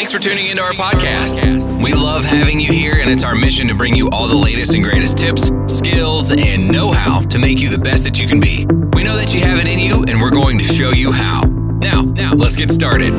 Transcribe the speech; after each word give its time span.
Thanks 0.00 0.14
for 0.14 0.18
tuning 0.18 0.46
into 0.46 0.62
our 0.62 0.72
podcast. 0.72 1.82
We 1.84 1.92
love 1.92 2.24
having 2.24 2.58
you 2.58 2.72
here, 2.72 2.94
and 2.94 3.10
it's 3.10 3.22
our 3.22 3.34
mission 3.34 3.68
to 3.68 3.74
bring 3.74 3.94
you 3.94 4.08
all 4.08 4.26
the 4.26 4.34
latest 4.34 4.74
and 4.74 4.82
greatest 4.82 5.18
tips, 5.18 5.50
skills, 5.66 6.30
and 6.30 6.72
know 6.72 6.90
how 6.90 7.20
to 7.20 7.38
make 7.38 7.60
you 7.60 7.68
the 7.68 7.76
best 7.76 8.04
that 8.04 8.18
you 8.18 8.26
can 8.26 8.40
be. 8.40 8.64
We 8.94 9.04
know 9.04 9.14
that 9.14 9.34
you 9.34 9.42
have 9.42 9.58
it 9.58 9.66
in 9.66 9.78
you, 9.78 10.02
and 10.08 10.18
we're 10.18 10.30
going 10.30 10.56
to 10.56 10.64
show 10.64 10.92
you 10.92 11.12
how. 11.12 11.42
Now, 11.42 12.00
now, 12.00 12.32
let's 12.32 12.56
get 12.56 12.70
started. 12.70 13.12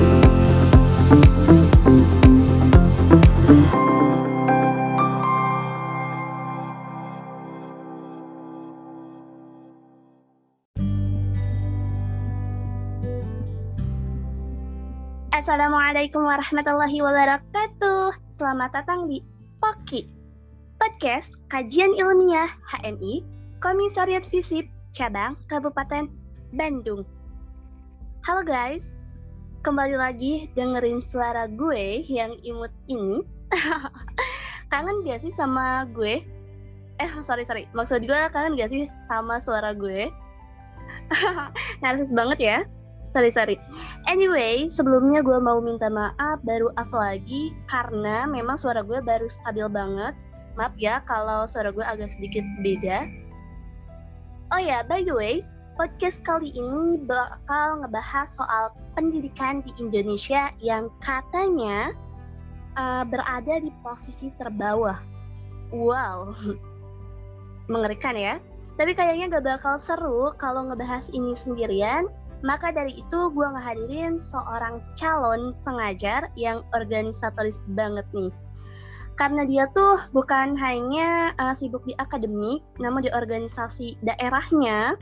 Assalamualaikum 15.52 16.24
warahmatullahi 16.24 17.04
wabarakatuh. 17.04 18.16
Selamat 18.40 18.72
datang 18.72 19.12
di 19.12 19.20
Poki 19.60 20.08
Podcast 20.80 21.36
Kajian 21.52 21.92
Ilmiah 21.92 22.48
HMI 22.72 23.20
Komisariat 23.60 24.24
Visip 24.32 24.64
Cabang 24.96 25.36
Kabupaten 25.52 26.08
Bandung. 26.56 27.04
Halo 28.24 28.48
guys, 28.48 28.96
kembali 29.68 30.00
lagi 30.00 30.48
dengerin 30.56 31.04
suara 31.04 31.52
gue 31.52 32.00
yang 32.08 32.32
imut 32.48 32.72
ini. 32.88 33.20
kangen 34.72 35.04
gak 35.04 35.20
sih 35.20 35.36
sama 35.36 35.84
gue? 35.92 36.24
Eh 36.96 37.12
sorry 37.28 37.44
sorry, 37.44 37.68
maksud 37.76 38.08
gue 38.08 38.20
kangen 38.32 38.56
gak 38.56 38.72
sih 38.72 38.88
sama 39.04 39.44
suara 39.44 39.76
gue? 39.76 40.08
Narsis 41.84 42.16
banget 42.16 42.40
ya 42.40 42.58
sorry 43.12 43.32
sorry. 43.32 43.56
Anyway 44.08 44.72
sebelumnya 44.72 45.22
gue 45.22 45.38
mau 45.38 45.60
minta 45.60 45.92
maaf 45.92 46.40
baru 46.42 46.72
up 46.80 46.92
lagi 46.96 47.52
karena 47.68 48.26
memang 48.26 48.58
suara 48.58 48.82
gue 48.82 49.00
baru 49.04 49.28
stabil 49.28 49.68
banget. 49.68 50.16
Maaf 50.56 50.74
ya 50.80 51.04
kalau 51.06 51.46
suara 51.46 51.72
gue 51.72 51.84
agak 51.84 52.12
sedikit 52.12 52.44
beda. 52.64 53.08
Oh 54.52 54.60
ya 54.60 54.84
by 54.84 55.04
the 55.04 55.16
way 55.16 55.44
podcast 55.80 56.22
kali 56.28 56.52
ini 56.52 57.00
bakal 57.08 57.82
ngebahas 57.84 58.28
soal 58.32 58.76
pendidikan 58.94 59.64
di 59.64 59.72
Indonesia 59.80 60.52
yang 60.60 60.92
katanya 61.00 61.96
uh, 62.76 63.04
berada 63.08 63.60
di 63.60 63.72
posisi 63.82 64.30
terbawah. 64.38 65.00
Wow. 65.72 66.36
Mengerikan 67.72 68.14
ya. 68.14 68.38
Tapi 68.76 68.94
kayaknya 68.94 69.40
gak 69.40 69.46
bakal 69.46 69.76
seru 69.78 70.34
kalau 70.40 70.68
ngebahas 70.70 71.12
ini 71.12 71.36
sendirian 71.36 72.08
maka 72.42 72.74
dari 72.74 72.98
itu 72.98 73.20
gue 73.34 73.48
ngehadirin 73.48 74.18
seorang 74.34 74.82
calon 74.98 75.54
pengajar 75.62 76.30
yang 76.34 76.66
organisatoris 76.74 77.62
banget 77.78 78.06
nih. 78.14 78.34
Karena 79.18 79.46
dia 79.46 79.70
tuh 79.78 80.02
bukan 80.18 80.58
hanya 80.58 81.38
uh, 81.38 81.54
sibuk 81.54 81.86
di 81.86 81.94
akademik, 82.02 82.66
namun 82.82 83.06
di 83.06 83.12
organisasi 83.14 84.02
daerahnya, 84.02 84.98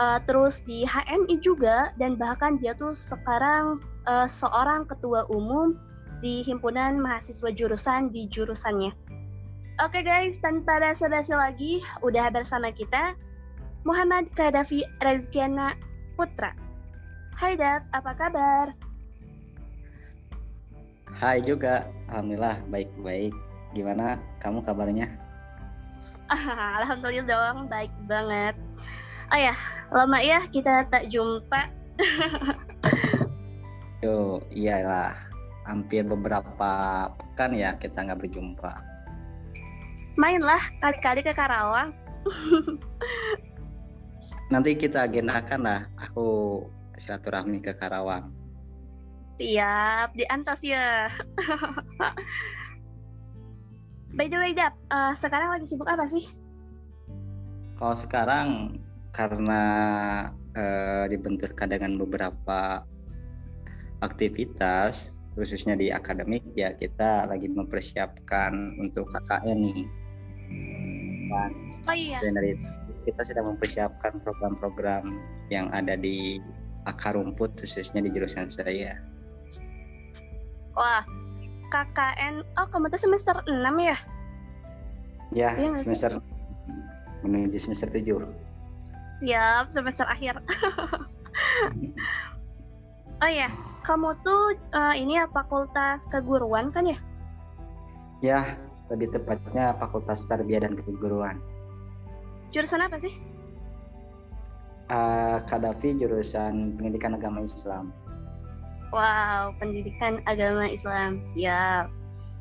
uh, 0.00 0.18
terus 0.24 0.64
di 0.64 0.88
HMI 0.88 1.36
juga, 1.44 1.92
dan 2.00 2.16
bahkan 2.16 2.56
dia 2.56 2.72
tuh 2.72 2.96
sekarang 2.96 3.76
uh, 4.08 4.24
seorang 4.24 4.88
ketua 4.88 5.28
umum 5.28 5.76
di 6.24 6.40
himpunan 6.40 6.96
mahasiswa 6.96 7.52
jurusan 7.52 8.08
di 8.08 8.24
jurusannya. 8.32 8.94
Oke 9.84 10.00
okay 10.00 10.02
guys, 10.06 10.40
tanpa 10.40 10.80
basa-basi 10.80 11.34
lagi, 11.36 11.72
udah 12.00 12.32
bersama 12.32 12.70
kita 12.72 13.12
Muhammad 13.82 14.30
Kadafi 14.32 14.86
Rezkiana 15.02 15.74
Putra. 16.14 16.61
Hai 17.36 17.56
Dad, 17.56 17.84
apa 17.96 18.12
kabar? 18.12 18.76
Hai 21.12 21.40
juga, 21.40 21.88
Alhamdulillah 22.12 22.60
baik-baik. 22.68 23.32
Gimana 23.72 24.20
kamu 24.40 24.64
kabarnya? 24.64 25.08
Alhamdulillah 26.28 27.28
dong, 27.28 27.68
baik 27.68 27.92
banget. 28.08 28.56
Oh 29.32 29.40
ya, 29.40 29.56
lama 29.92 30.18
ya 30.20 30.44
kita 30.48 30.84
tak 30.88 31.08
jumpa. 31.08 31.68
Duh, 34.04 34.40
iyalah. 34.52 35.16
Hampir 35.62 36.02
beberapa 36.02 37.06
pekan 37.14 37.54
ya 37.54 37.78
kita 37.78 38.02
nggak 38.02 38.26
berjumpa. 38.26 38.72
Mainlah 40.18 40.60
kali-kali 40.82 41.24
ke 41.24 41.32
Karawang. 41.32 41.94
Nanti 44.52 44.76
kita 44.76 45.08
agendakan 45.08 45.60
lah. 45.64 45.80
Aku 45.96 46.60
silaturahmi 46.96 47.64
ke 47.64 47.72
Karawang. 47.76 48.32
Siap, 49.40 50.12
di 50.14 50.24
Antas 50.28 50.60
ya. 50.60 51.08
By 54.16 54.28
the 54.28 54.36
way, 54.36 54.52
Dap, 54.52 54.76
uh, 54.92 55.16
sekarang 55.16 55.56
lagi 55.56 55.72
sibuk 55.72 55.88
apa 55.88 56.04
sih? 56.12 56.28
Kalau 57.80 57.96
sekarang 57.96 58.76
karena 59.16 59.62
uh, 60.52 61.08
dibenturkan 61.08 61.72
dengan 61.72 61.96
beberapa 61.96 62.84
aktivitas, 64.04 65.16
khususnya 65.32 65.80
di 65.80 65.88
akademik, 65.88 66.44
ya 66.52 66.76
kita 66.76 67.24
lagi 67.24 67.48
mempersiapkan 67.48 68.76
untuk 68.76 69.08
KKN 69.08 69.58
nih. 69.64 69.88
Dan 71.32 71.50
oh, 71.88 71.96
iya. 71.96 72.20
dari 72.36 72.52
kita 73.08 73.24
sedang 73.24 73.56
mempersiapkan 73.56 74.20
program-program 74.20 75.08
yang 75.48 75.72
ada 75.72 75.96
di 75.96 76.36
akar 76.86 77.14
rumput 77.14 77.54
khususnya 77.58 78.02
di 78.02 78.10
jurusan 78.10 78.50
saya. 78.50 78.98
Wah, 80.72 81.04
KKN, 81.68 82.42
oh 82.58 82.66
kamu 82.72 82.88
tuh 82.92 83.00
semester 83.00 83.36
6 83.44 83.52
ya? 83.78 83.96
Ya, 85.32 85.50
iya 85.56 85.72
semester 85.80 86.20
menuju 87.24 87.56
semester 87.56 87.88
7. 87.88 88.24
Siap, 89.22 89.64
semester 89.70 90.04
akhir. 90.08 90.42
oh 93.22 93.30
ya, 93.30 93.48
kamu 93.86 94.18
tuh 94.26 94.58
uh, 94.74 94.94
ini 94.96 95.20
ya 95.20 95.30
fakultas 95.30 96.02
keguruan 96.10 96.74
kan 96.74 96.88
ya? 96.88 96.98
Ya, 98.22 98.40
lebih 98.90 99.14
tepatnya 99.14 99.78
fakultas 99.78 100.26
tarbiyah 100.26 100.66
dan 100.66 100.74
keguruan. 100.74 101.38
Jurusan 102.52 102.84
apa 102.84 103.00
sih? 103.00 103.32
uh, 104.92 105.21
Kadafi 105.40 105.96
jurusan 105.96 106.76
pendidikan 106.76 107.16
agama 107.16 107.40
Islam. 107.40 107.94
Wow, 108.92 109.56
pendidikan 109.56 110.20
agama 110.28 110.68
Islam 110.68 111.16
siap. 111.32 111.88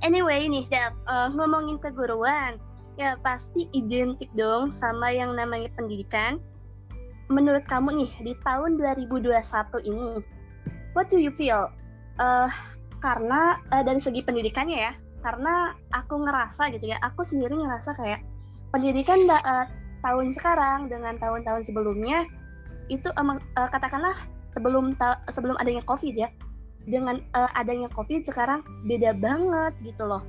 Anyway 0.03 0.50
nih, 0.52 0.68
Dap, 0.68 0.91
uh, 1.07 1.31
ngomongin 1.31 1.79
keguruan, 1.79 2.59
ya 3.00 3.16
pasti 3.24 3.72
identik 3.72 4.28
dong 4.35 4.74
sama 4.75 5.13
yang 5.16 5.31
namanya 5.31 5.72
pendidikan. 5.79 6.44
Menurut 7.31 7.63
kamu 7.72 8.03
nih 8.03 8.12
di 8.19 8.34
tahun 8.44 8.75
2021 8.75 9.31
ini, 9.88 10.19
what 10.91 11.08
do 11.08 11.16
you 11.16 11.31
feel? 11.40 11.72
Uh, 12.19 12.52
karena 13.00 13.56
uh, 13.72 13.79
dari 13.79 14.03
segi 14.03 14.19
pendidikannya 14.19 14.91
ya, 14.91 14.94
karena 15.23 15.72
aku 15.96 16.19
ngerasa 16.19 16.68
gitu 16.75 16.91
ya, 16.91 17.00
aku 17.00 17.23
sendiri 17.23 17.56
ngerasa 17.56 17.96
kayak 17.96 18.19
pendidikan 18.75 19.23
uh, 19.31 19.69
tahun 20.02 20.34
sekarang 20.35 20.90
dengan 20.90 21.16
tahun-tahun 21.22 21.63
sebelumnya 21.63 22.25
itu 22.91 23.07
emang 23.16 23.40
uh, 23.56 23.72
katakanlah 23.72 24.13
sebelum 24.52 24.94
sebelum 25.31 25.56
adanya 25.57 25.81
covid 25.88 26.13
ya. 26.13 26.29
Dengan 26.84 27.24
uh, 27.38 27.52
adanya 27.56 27.88
covid 27.96 28.28
sekarang 28.28 28.66
beda 28.84 29.16
banget 29.16 29.74
gitu 29.85 30.03
loh. 30.03 30.22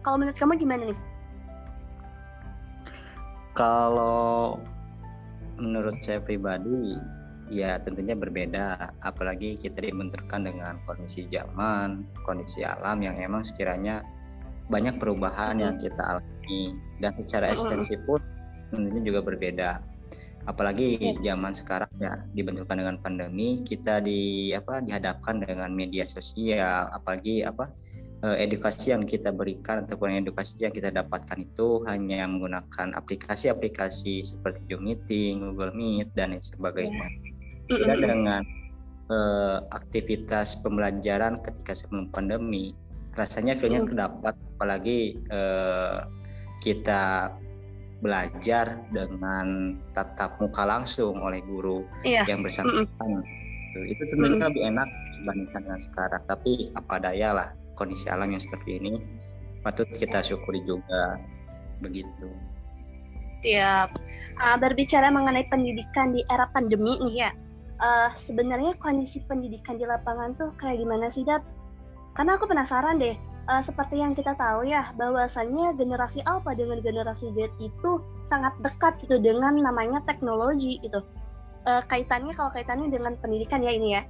Kalau 0.00 0.16
menurut 0.16 0.38
kamu 0.40 0.56
gimana 0.56 0.82
nih? 0.88 1.00
Kalau 3.52 4.56
menurut 5.60 5.96
saya 6.00 6.22
pribadi 6.22 6.96
ya 7.52 7.76
tentunya 7.82 8.16
berbeda. 8.16 8.96
Apalagi 9.04 9.58
kita 9.58 9.84
dibenturkan 9.84 10.46
dengan 10.46 10.80
kondisi 10.88 11.28
zaman 11.28 12.06
kondisi 12.24 12.64
alam 12.64 13.02
yang 13.02 13.18
emang 13.20 13.44
sekiranya 13.44 14.00
banyak 14.72 14.96
perubahan 14.96 15.58
yang 15.58 15.74
kita 15.76 16.00
alami. 16.00 16.72
Dan 17.02 17.12
secara 17.12 17.50
esensi 17.52 17.98
pun 18.06 18.22
tentunya 18.72 19.02
juga 19.04 19.20
berbeda 19.20 19.95
apalagi 20.46 20.98
ya. 20.98 21.34
zaman 21.34 21.52
sekarang 21.52 21.90
ya 21.98 22.22
dibenturkan 22.32 22.78
dengan 22.78 22.96
pandemi 23.02 23.58
kita 23.60 23.98
di 23.98 24.50
apa 24.54 24.78
dihadapkan 24.78 25.42
dengan 25.42 25.74
media 25.74 26.06
sosial 26.06 26.86
apalagi 26.94 27.42
apa 27.42 27.70
eh, 28.22 28.46
edukasi 28.46 28.94
yang 28.94 29.02
kita 29.02 29.34
berikan 29.34 29.82
ataupun 29.82 30.22
edukasi 30.22 30.62
yang 30.62 30.70
kita 30.70 30.94
dapatkan 30.94 31.42
itu 31.42 31.82
hanya 31.90 32.30
menggunakan 32.30 32.94
aplikasi-aplikasi 32.94 34.22
seperti 34.22 34.62
Zoom 34.70 34.86
Meeting, 34.86 35.42
Google 35.42 35.74
Meet 35.74 36.14
dan 36.14 36.32
lain 36.32 36.42
sebagainya. 36.42 37.06
Tidak 37.66 37.98
dengan 37.98 38.46
uh, 39.10 39.58
aktivitas 39.74 40.62
pembelajaran 40.62 41.42
ketika 41.42 41.74
sebelum 41.74 42.10
pandemi 42.14 42.78
rasanya 43.16 43.56
feelnya 43.56 43.82
terdapat 43.82 44.38
apalagi 44.54 45.18
uh, 45.32 46.04
kita 46.60 47.32
belajar 48.04 48.76
dengan 48.92 49.76
tatap 49.96 50.36
muka 50.36 50.68
langsung 50.68 51.16
oleh 51.24 51.40
guru 51.44 51.80
iya. 52.04 52.28
yang 52.28 52.44
bersangkutan 52.44 53.08
mm 53.08 53.24
-mm. 53.24 53.92
itu 53.92 54.02
tentunya 54.12 54.36
mm 54.36 54.40
-mm. 54.40 54.48
lebih 54.52 54.62
enak 54.68 54.88
dibandingkan 55.16 55.60
dengan 55.64 55.80
sekarang 55.80 56.22
tapi 56.28 56.52
apa 56.76 56.94
daya 57.00 57.28
lah 57.32 57.48
kondisi 57.76 58.08
alam 58.12 58.28
yang 58.28 58.40
seperti 58.40 58.80
ini 58.80 59.00
patut 59.66 59.90
kita 59.90 60.22
syukuri 60.22 60.62
juga 60.62 61.18
begitu. 61.82 62.30
Siap. 63.42 63.90
Uh, 64.36 64.56
berbicara 64.60 65.08
mengenai 65.08 65.48
pendidikan 65.48 66.12
di 66.12 66.20
era 66.28 66.44
pandemi 66.52 67.00
nih 67.00 67.26
ya, 67.26 67.30
uh, 67.80 68.12
sebenarnya 68.20 68.76
kondisi 68.78 69.24
pendidikan 69.24 69.80
di 69.80 69.88
lapangan 69.88 70.36
tuh 70.36 70.52
kayak 70.60 70.78
gimana 70.84 71.08
sih, 71.08 71.24
Dap? 71.24 71.40
Karena 72.12 72.36
aku 72.36 72.44
penasaran 72.48 73.00
deh, 73.00 73.16
uh, 73.48 73.62
seperti 73.62 74.02
yang 74.02 74.12
kita 74.12 74.34
tahu 74.34 74.66
ya, 74.66 74.90
bahwasannya 74.98 75.74
generasi 75.78 76.22
Alpha 76.26 76.52
dengan 76.54 76.82
generasi 76.82 77.32
Z 77.34 77.50
itu 77.62 77.90
sangat 78.30 78.54
dekat 78.62 78.98
gitu 79.02 79.18
dengan 79.22 79.56
namanya 79.58 80.02
teknologi 80.04 80.82
gitu. 80.82 81.02
Uh, 81.66 81.82
kaitannya 81.90 82.30
kalau 82.34 82.50
kaitannya 82.54 82.90
dengan 82.90 83.18
pendidikan 83.18 83.62
ya 83.62 83.74
ini 83.74 83.98
ya. 83.98 84.02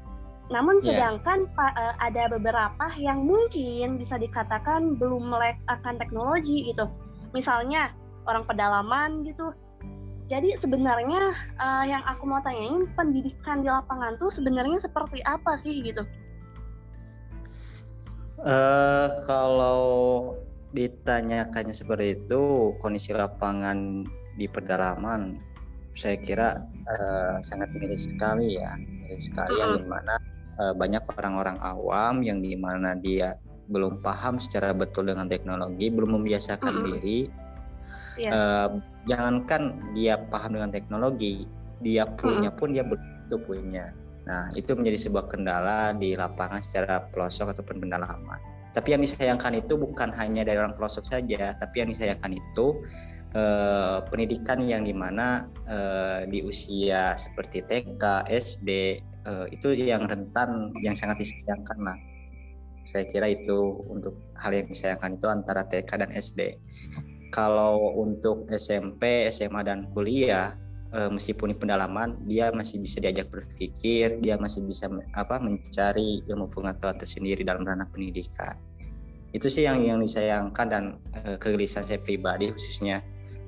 Namun 0.53 0.79
yeah. 0.81 0.87
sedangkan 0.93 1.49
pa, 1.57 1.73
uh, 1.75 1.95
ada 1.99 2.31
beberapa 2.31 2.87
yang 3.01 3.25
mungkin 3.25 3.99
bisa 3.99 4.21
dikatakan 4.21 4.97
belum 5.01 5.33
melek 5.33 5.57
akan 5.69 5.97
teknologi 5.97 6.71
gitu. 6.71 6.89
Misalnya 7.33 7.93
orang 8.29 8.45
pedalaman 8.45 9.25
gitu. 9.25 9.53
Jadi 10.27 10.59
sebenarnya 10.59 11.39
uh, 11.63 11.85
yang 11.87 12.03
aku 12.03 12.27
mau 12.27 12.43
tanyain 12.43 12.91
pendidikan 12.99 13.63
di 13.63 13.71
lapangan 13.71 14.19
tuh 14.19 14.27
sebenarnya 14.27 14.83
seperti 14.83 15.23
apa 15.23 15.55
sih 15.55 15.71
gitu? 15.87 16.03
Uh, 18.37 19.09
kalau 19.25 19.83
ditanyakannya 20.77 21.73
seperti 21.73 22.21
itu 22.21 22.77
kondisi 22.85 23.17
lapangan 23.17 24.05
di 24.37 24.45
pedalaman 24.45 25.41
saya 25.97 26.21
kira 26.21 26.61
uh, 26.85 27.41
sangat 27.41 27.73
miris 27.73 28.05
sekali 28.05 28.61
ya 28.61 28.77
miris 28.77 29.33
sekali 29.33 29.57
yang 29.57 29.81
di 29.81 29.89
mana 29.89 30.21
uh, 30.61 30.77
banyak 30.77 31.01
orang-orang 31.17 31.57
awam 31.65 32.21
yang 32.21 32.45
di 32.45 32.53
mana 32.61 32.93
dia 32.93 33.41
belum 33.67 33.99
paham 34.03 34.39
secara 34.39 34.71
betul 34.71 35.11
dengan 35.11 35.27
teknologi, 35.27 35.91
belum 35.91 36.23
membiasakan 36.23 36.73
mm 36.73 36.79
-hmm. 36.79 36.87
diri. 36.87 37.21
Yeah. 38.17 38.17
Iya. 38.17 38.31
Uh, 38.33 38.69
jangankan 39.07 39.63
dia 39.93 40.15
paham 40.33 40.57
dengan 40.57 40.71
teknologi, 40.73 41.45
dia 41.85 42.09
punya 42.09 42.49
mm 42.49 42.55
-hmm. 42.55 42.59
pun 42.59 42.69
dia 42.73 42.85
belum 42.87 43.41
punya. 43.45 43.93
Nah, 44.27 44.51
itu 44.59 44.75
menjadi 44.75 45.07
sebuah 45.07 45.31
kendala 45.31 45.95
di 45.95 46.19
lapangan 46.19 46.59
secara 46.59 47.07
pelosok 47.11 47.55
ataupun 47.55 47.79
pendalaman. 47.87 48.43
Tapi 48.75 48.93
yang 48.93 49.01
disayangkan 49.01 49.57
itu 49.57 49.79
bukan 49.79 50.13
hanya 50.19 50.45
dari 50.45 50.59
orang 50.61 50.77
pelosok 50.77 51.07
saja, 51.07 51.55
tapi 51.57 51.81
yang 51.81 51.89
disayangkan 51.89 52.35
itu 52.35 52.83
eh, 53.33 53.99
pendidikan 54.11 54.61
yang 54.61 54.83
di 54.83 54.93
mana 54.93 55.47
eh, 55.65 56.29
di 56.29 56.43
usia 56.43 57.15
seperti 57.17 57.65
TK, 57.65 58.29
SD, 58.29 58.71
uh, 59.27 59.47
itu 59.51 59.75
yang 59.75 60.07
rentan 60.07 60.71
yang 60.81 60.95
sangat 60.95 61.21
disayangkan 61.21 61.79
lah 61.83 61.99
saya 62.87 63.03
kira 63.11 63.27
itu 63.27 63.83
untuk 63.91 64.15
hal 64.39 64.55
yang 64.55 64.71
disayangkan 64.71 65.19
itu 65.19 65.27
antara 65.27 65.67
TK 65.67 65.91
dan 66.07 66.11
SD 66.15 66.55
kalau 67.35 67.99
untuk 67.99 68.47
SMP 68.47 69.27
SMA 69.35 69.67
dan 69.67 69.91
kuliah 69.91 70.55
uh, 70.95 71.11
meskipun 71.11 71.55
di 71.55 71.57
pendalaman 71.57 72.15
dia 72.29 72.53
masih 72.55 72.79
bisa 72.79 73.03
diajak 73.03 73.27
berpikir 73.33 74.21
dia 74.23 74.39
masih 74.39 74.63
bisa 74.63 74.87
apa 75.17 75.41
mencari 75.43 76.23
ilmu 76.29 76.47
pengetahuan 76.53 76.99
tersendiri 77.01 77.43
dalam 77.43 77.67
ranah 77.67 77.89
pendidikan. 77.91 78.55
Itu 79.35 79.51
sih 79.51 79.67
yang 79.67 79.83
yang 79.83 79.99
disayangkan 79.99 80.67
dan 80.71 80.85
uh, 81.27 81.37
kegelisahan 81.41 81.87
saya 81.87 82.01
pribadi 82.01 82.53
khususnya 82.53 83.03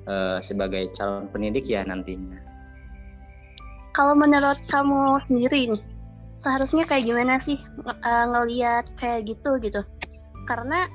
uh, 0.09 0.37
sebagai 0.43 0.91
calon 0.95 1.31
pendidik 1.31 1.69
ya 1.69 1.85
nantinya. 1.87 2.41
Kalau 3.95 4.15
menurut 4.15 4.59
kamu 4.69 5.17
sendiri 5.23 5.75
nih 5.75 5.83
seharusnya 6.39 6.87
kayak 6.87 7.03
gimana 7.03 7.35
sih 7.39 7.59
uh, 7.83 8.25
ngelihat 8.31 8.87
kayak 8.95 9.27
gitu 9.27 9.59
gitu? 9.59 9.81
Karena 10.47 10.87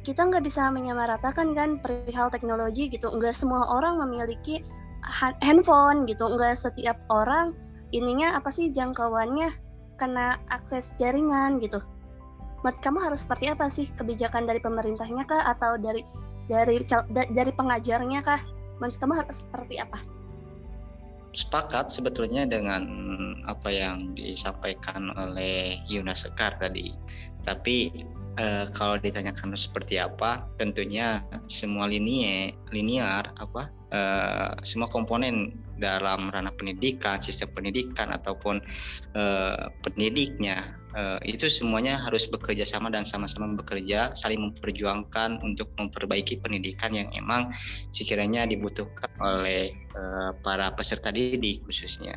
kita 0.00 0.24
nggak 0.26 0.44
bisa 0.48 0.72
menyamaratakan 0.72 1.52
kan 1.52 1.78
perihal 1.78 2.32
teknologi 2.32 2.88
gitu. 2.88 3.12
Nggak 3.12 3.36
semua 3.36 3.68
orang 3.68 4.00
memiliki 4.00 4.64
handphone 5.40 6.04
gitu. 6.06 6.26
Nggak 6.26 6.60
setiap 6.60 6.96
orang 7.10 7.56
ininya 7.90 8.38
apa 8.38 8.52
sih 8.54 8.70
jangkauannya 8.70 9.52
kena 9.98 10.40
akses 10.48 10.92
jaringan 10.96 11.60
gitu. 11.60 11.82
Menurut 12.60 12.80
kamu 12.84 12.98
harus 13.00 13.24
seperti 13.24 13.46
apa 13.48 13.72
sih? 13.72 13.88
Kebijakan 13.96 14.44
dari 14.44 14.60
pemerintahnya 14.60 15.24
kah? 15.24 15.42
Atau 15.48 15.80
dari 15.80 16.04
dari 16.48 16.84
dari 17.10 17.52
pengajarnya 17.56 18.20
kah? 18.20 18.40
Menurut 18.80 18.96
kamu 19.00 19.12
harus 19.16 19.44
seperti 19.44 19.80
apa? 19.80 20.00
sepakat 21.30 21.94
sebetulnya 21.94 22.42
dengan 22.46 22.82
apa 23.46 23.70
yang 23.70 24.14
disampaikan 24.18 25.14
oleh 25.14 25.78
Yuna 25.86 26.14
Sekar 26.14 26.58
tadi. 26.58 26.90
Tapi 27.46 27.94
eh, 28.38 28.66
kalau 28.74 28.98
ditanyakan 28.98 29.54
seperti 29.54 30.02
apa, 30.02 30.46
tentunya 30.58 31.22
semua 31.46 31.86
linie 31.86 32.58
linear 32.74 33.30
apa 33.38 33.70
eh, 33.90 34.50
semua 34.62 34.88
komponen 34.88 35.54
dalam 35.80 36.28
ranah 36.28 36.52
pendidikan, 36.54 37.18
sistem 37.24 37.48
pendidikan 37.56 38.12
ataupun 38.12 38.60
uh, 39.16 39.72
pendidiknya 39.80 40.76
uh, 40.92 41.16
itu 41.24 41.48
semuanya 41.48 41.96
harus 42.04 42.28
bekerja 42.28 42.68
sama 42.68 42.92
dan 42.92 43.08
sama-sama 43.08 43.56
bekerja 43.56 44.12
saling 44.12 44.38
memperjuangkan 44.52 45.40
untuk 45.40 45.72
memperbaiki 45.80 46.38
pendidikan 46.44 46.92
yang 46.92 47.08
emang 47.16 47.48
sekiranya 47.90 48.44
dibutuhkan 48.44 49.08
oleh 49.18 49.72
uh, 49.96 50.36
para 50.44 50.68
peserta 50.76 51.08
didik 51.08 51.64
khususnya. 51.64 52.14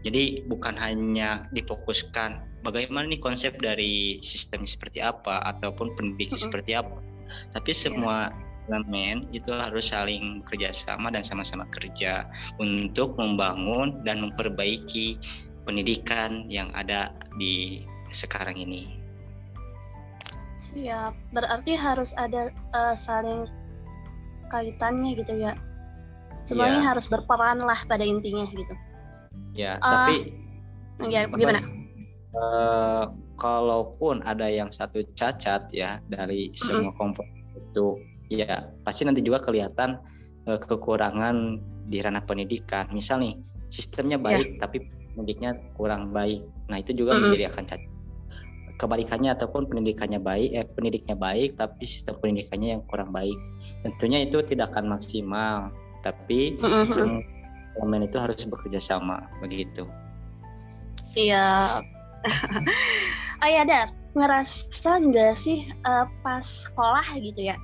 Jadi 0.00 0.48
bukan 0.48 0.78
hanya 0.80 1.50
difokuskan 1.52 2.62
bagaimana 2.64 3.10
nih 3.10 3.20
konsep 3.20 3.58
dari 3.58 4.22
sistemnya 4.22 4.70
seperti 4.70 5.04
apa 5.04 5.42
ataupun 5.54 5.98
pendidiknya 5.98 6.38
seperti 6.38 6.78
apa, 6.78 7.02
tapi 7.52 7.74
iya. 7.74 7.80
semua 7.90 8.16
elemen 8.66 9.30
itu 9.30 9.50
harus 9.54 9.90
saling 9.90 10.42
kerjasama 10.46 11.10
dan 11.14 11.22
sama-sama 11.22 11.64
kerja 11.70 12.26
untuk 12.58 13.14
membangun 13.16 14.02
dan 14.02 14.22
memperbaiki 14.22 15.18
pendidikan 15.66 16.46
yang 16.46 16.70
ada 16.74 17.10
di 17.38 17.82
sekarang 18.14 18.54
ini. 18.54 18.86
Siap, 20.56 21.14
berarti 21.34 21.72
harus 21.74 22.14
ada 22.14 22.50
uh, 22.74 22.94
saling 22.94 23.46
kaitannya 24.50 25.18
gitu 25.18 25.32
ya. 25.34 25.52
Semuanya 26.46 26.82
ya. 26.82 26.86
harus 26.94 27.06
berperan 27.10 27.58
lah 27.58 27.78
pada 27.90 28.06
intinya 28.06 28.46
gitu. 28.50 28.74
Ya, 29.56 29.80
uh, 29.82 30.06
tapi 30.06 30.14
ya 31.10 31.26
gimana? 31.26 31.60
Uh, 32.36 33.04
kalaupun 33.40 34.20
ada 34.24 34.48
yang 34.48 34.68
satu 34.72 35.04
cacat 35.16 35.68
ya 35.72 35.98
dari 36.08 36.52
semua 36.56 36.90
mm 36.90 36.92
-hmm. 36.92 36.98
komponen 36.98 37.44
itu 37.56 37.88
ya 38.32 38.70
pasti 38.82 39.06
nanti 39.06 39.22
juga 39.22 39.38
kelihatan 39.42 40.02
uh, 40.46 40.58
kekurangan 40.58 41.60
di 41.86 42.02
ranah 42.02 42.22
pendidikan. 42.26 42.90
Misal 42.90 43.22
nih 43.22 43.34
sistemnya 43.70 44.18
ya. 44.18 44.24
baik 44.24 44.46
yeah. 44.46 44.60
tapi 44.62 44.76
pendidiknya 45.16 45.50
kurang 45.74 46.12
baik. 46.12 46.44
Nah, 46.68 46.82
itu 46.82 46.92
juga 46.92 47.14
mm 47.14 47.16
-hmm. 47.16 47.24
menjadi 47.32 47.44
akan 47.50 47.64
cacat. 47.66 47.92
Kebalikannya 48.76 49.32
ataupun 49.32 49.72
pendidikannya 49.72 50.20
baik, 50.20 50.50
eh 50.52 50.66
pendidiknya 50.68 51.16
baik 51.16 51.56
tapi 51.56 51.88
sistem 51.88 52.20
pendidikannya 52.20 52.76
yang 52.76 52.82
kurang 52.92 53.08
baik. 53.08 53.36
Tentunya 53.80 54.28
itu 54.28 54.44
tidak 54.44 54.76
akan 54.76 54.92
maksimal, 54.92 55.72
tapi 56.04 56.60
mm 56.60 56.60
-hmm. 56.60 56.84
semua 56.92 57.24
elemen 57.80 58.04
itu 58.04 58.16
harus 58.20 58.36
bekerja 58.44 58.76
sama 58.76 59.24
begitu. 59.40 59.88
Iya. 61.16 61.80
oh 63.44 63.48
ya, 63.48 63.62
Dar, 63.64 63.88
ngerasa 64.12 65.00
nggak 65.08 65.34
sih 65.40 65.64
uh, 65.88 66.04
pas 66.20 66.44
sekolah 66.44 67.16
gitu 67.16 67.48
ya, 67.48 67.56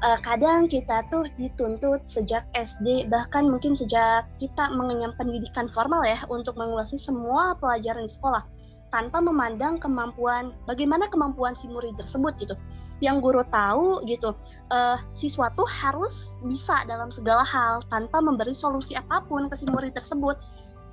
uh, 0.00 0.18
kadang 0.24 0.66
kita 0.66 1.04
tuh 1.12 1.28
dituntut 1.36 2.04
sejak 2.08 2.44
SD 2.56 3.08
bahkan 3.08 3.48
mungkin 3.48 3.76
sejak 3.76 4.26
kita 4.40 4.72
mengenyam 4.72 5.12
pendidikan 5.16 5.68
formal 5.72 6.04
ya 6.04 6.20
untuk 6.32 6.56
menguasai 6.56 7.00
semua 7.00 7.56
pelajaran 7.60 8.04
di 8.08 8.12
sekolah 8.12 8.44
tanpa 8.90 9.22
memandang 9.22 9.78
kemampuan 9.78 10.50
bagaimana 10.66 11.06
kemampuan 11.08 11.54
si 11.54 11.70
murid 11.70 11.94
tersebut 12.00 12.34
gitu. 12.42 12.56
Yang 13.00 13.16
guru 13.24 13.42
tahu 13.48 14.04
gitu 14.04 14.36
uh, 14.68 15.00
siswa 15.16 15.48
tuh 15.56 15.64
harus 15.64 16.36
bisa 16.44 16.84
dalam 16.84 17.08
segala 17.08 17.40
hal 17.48 17.80
tanpa 17.88 18.20
memberi 18.20 18.52
solusi 18.52 18.92
apa 18.92 19.24
pun 19.24 19.48
ke 19.48 19.56
si 19.56 19.64
murid 19.70 19.96
tersebut. 19.96 20.36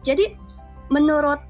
Jadi 0.08 0.38
menurut 0.88 1.42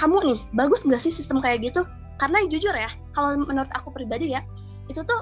kamu 0.00 0.16
nih 0.24 0.40
bagus 0.56 0.88
nggak 0.88 1.02
sih 1.04 1.12
sistem 1.12 1.44
kayak 1.44 1.68
gitu? 1.68 1.84
Karena 2.16 2.40
jujur 2.48 2.72
ya 2.72 2.88
kalau 3.12 3.36
menurut 3.36 3.68
aku 3.76 3.92
pribadi 3.92 4.32
ya 4.32 4.40
itu 4.88 5.04
tuh 5.04 5.20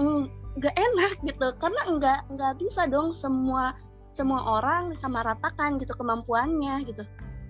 mm, 0.00 0.43
nggak 0.58 0.74
enak 0.74 1.12
gitu. 1.22 1.46
Karena 1.58 1.80
nggak 1.90 2.20
nggak 2.34 2.52
bisa 2.60 2.86
dong 2.86 3.10
semua 3.14 3.74
semua 4.14 4.62
orang 4.62 4.94
sama 5.02 5.26
ratakan 5.26 5.78
gitu 5.82 5.90
kemampuannya 5.94 6.86
gitu. 6.86 7.02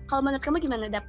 Kalau 0.09 0.21
menurut 0.25 0.41
kamu 0.41 0.57
gimana 0.61 0.89
dap? 0.89 1.05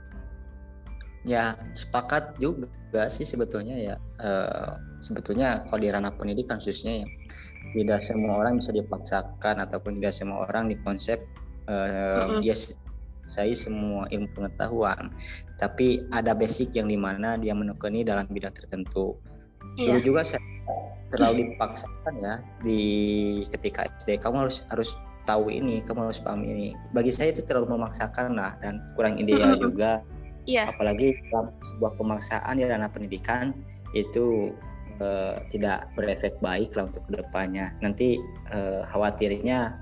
Ya 1.27 1.59
sepakat 1.73 2.39
juga 2.39 3.09
sih 3.09 3.27
sebetulnya 3.27 3.77
ya. 3.77 3.97
E, 4.21 4.31
sebetulnya 5.03 5.65
kalau 5.67 5.81
di 5.83 5.91
ranah 5.91 6.13
pendidikan 6.15 6.61
khususnya 6.61 7.05
ya 7.05 7.09
tidak 7.75 8.01
semua 8.01 8.41
orang 8.47 8.63
bisa 8.63 8.71
dipaksakan 8.73 9.61
ataupun 9.65 9.99
tidak 9.99 10.15
semua 10.15 10.47
orang 10.47 10.71
di 10.71 10.77
konsep 10.81 11.19
e, 11.67 11.75
mm 11.75 12.25
-hmm. 12.31 12.41
dia 12.45 12.55
menguasai 13.27 13.53
semua 13.59 14.07
ilmu 14.15 14.31
pengetahuan, 14.39 15.11
tapi 15.59 16.07
ada 16.15 16.31
basic 16.31 16.79
yang 16.79 16.87
di 16.87 16.95
mana 16.95 17.35
dia 17.35 17.59
menekuni 17.59 18.07
dalam 18.07 18.25
bidang 18.31 18.55
tertentu. 18.55 19.19
Iya. 19.77 19.97
Dulu 19.97 20.01
juga 20.13 20.21
saya 20.25 20.43
terlalu 21.13 21.55
dipaksakan 21.55 22.15
ya 22.19 22.35
di 22.67 22.83
ketika 23.53 23.87
SD 24.03 24.19
kamu 24.19 24.49
harus 24.49 24.67
harus 24.73 24.99
tahu 25.29 25.51
ini, 25.51 25.83
kamu 25.85 26.09
harus 26.09 26.23
paham 26.23 26.47
ini. 26.47 26.73
Bagi 26.95 27.13
saya 27.13 27.35
itu 27.35 27.43
terlalu 27.45 27.77
memaksakan 27.77 28.39
lah 28.39 28.57
dan 28.65 28.81
kurang 28.97 29.21
ideal 29.21 29.59
juga. 29.59 30.01
Iya. 30.47 30.71
Apalagi 30.71 31.19
dalam 31.29 31.51
sebuah 31.59 31.99
pemaksaan 31.99 32.55
di 32.57 32.65
ranah 32.65 32.87
pendidikan 32.87 33.51
itu 33.99 34.55
uh, 35.03 35.43
tidak 35.51 35.91
berefek 35.99 36.39
baik 36.39 36.71
lah 36.79 36.87
untuk 36.87 37.03
ke 37.11 37.19
depannya. 37.19 37.75
Nanti 37.83 38.23
uh, 38.55 38.87
khawatirnya 38.87 39.75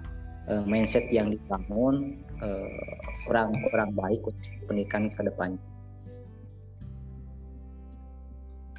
uh, 0.48 0.64
mindset 0.64 1.04
yang 1.12 1.30
dibangun 1.30 2.20
kurang 3.24 3.56
kurang 3.72 3.96
baik 3.96 4.20
untuk 4.20 4.36
pendidikan 4.68 5.08
ke 5.08 5.24
depannya. 5.24 5.60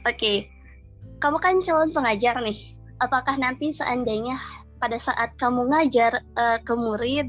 Oke, 0.05 0.13
okay. 0.13 0.37
Kamu 1.19 1.37
kan 1.39 1.59
calon 1.63 1.91
pengajar 1.91 2.39
nih. 2.39 2.75
Apakah 3.03 3.35
nanti 3.35 3.75
seandainya 3.75 4.39
pada 4.79 4.95
saat 4.99 5.35
kamu 5.35 5.67
ngajar 5.71 6.23
uh, 6.39 6.59
ke 6.63 6.73
murid, 6.75 7.27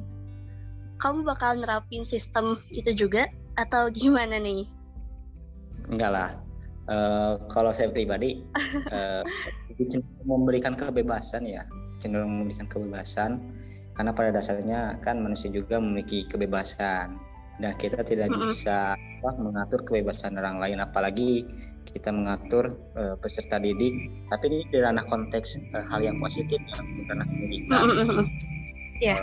kamu 1.02 1.26
bakal 1.26 1.58
nerapin 1.58 2.06
sistem 2.06 2.58
itu 2.70 2.94
juga? 2.94 3.26
Atau 3.56 3.88
gimana 3.90 4.36
nih? 4.36 4.68
Enggak 5.88 6.10
lah, 6.12 6.30
uh, 6.92 7.40
kalau 7.50 7.72
saya 7.72 7.88
pribadi 7.90 8.44
uh, 8.94 9.22
memberikan 10.22 10.76
kebebasan 10.76 11.46
ya. 11.46 11.66
Cenderung 11.98 12.44
memberikan 12.44 12.68
kebebasan. 12.68 13.40
Karena 13.96 14.12
pada 14.12 14.28
dasarnya 14.28 15.00
kan 15.00 15.24
manusia 15.24 15.48
juga 15.48 15.80
memiliki 15.80 16.28
kebebasan 16.28 17.16
dan 17.60 17.72
kita 17.80 18.04
tidak 18.04 18.28
mm 18.28 18.36
-hmm. 18.36 18.48
bisa 18.52 18.94
apa, 18.96 19.30
mengatur 19.40 19.80
kebebasan 19.84 20.36
orang 20.36 20.60
lain 20.60 20.78
apalagi 20.80 21.48
kita 21.86 22.12
mengatur 22.12 22.76
uh, 22.98 23.16
peserta 23.16 23.56
didik 23.56 23.94
tapi 24.28 24.52
ini 24.52 24.68
di 24.68 24.78
ranah 24.82 25.04
konteks 25.08 25.56
uh, 25.72 25.84
hal 25.88 26.04
yang 26.04 26.20
positif 26.20 26.60
ya 26.60 26.76
untuk 26.80 27.04
ranah 27.08 27.26
pendidikan 27.26 27.80
mm 27.80 28.04
-hmm. 28.04 28.26
yeah. 29.00 29.18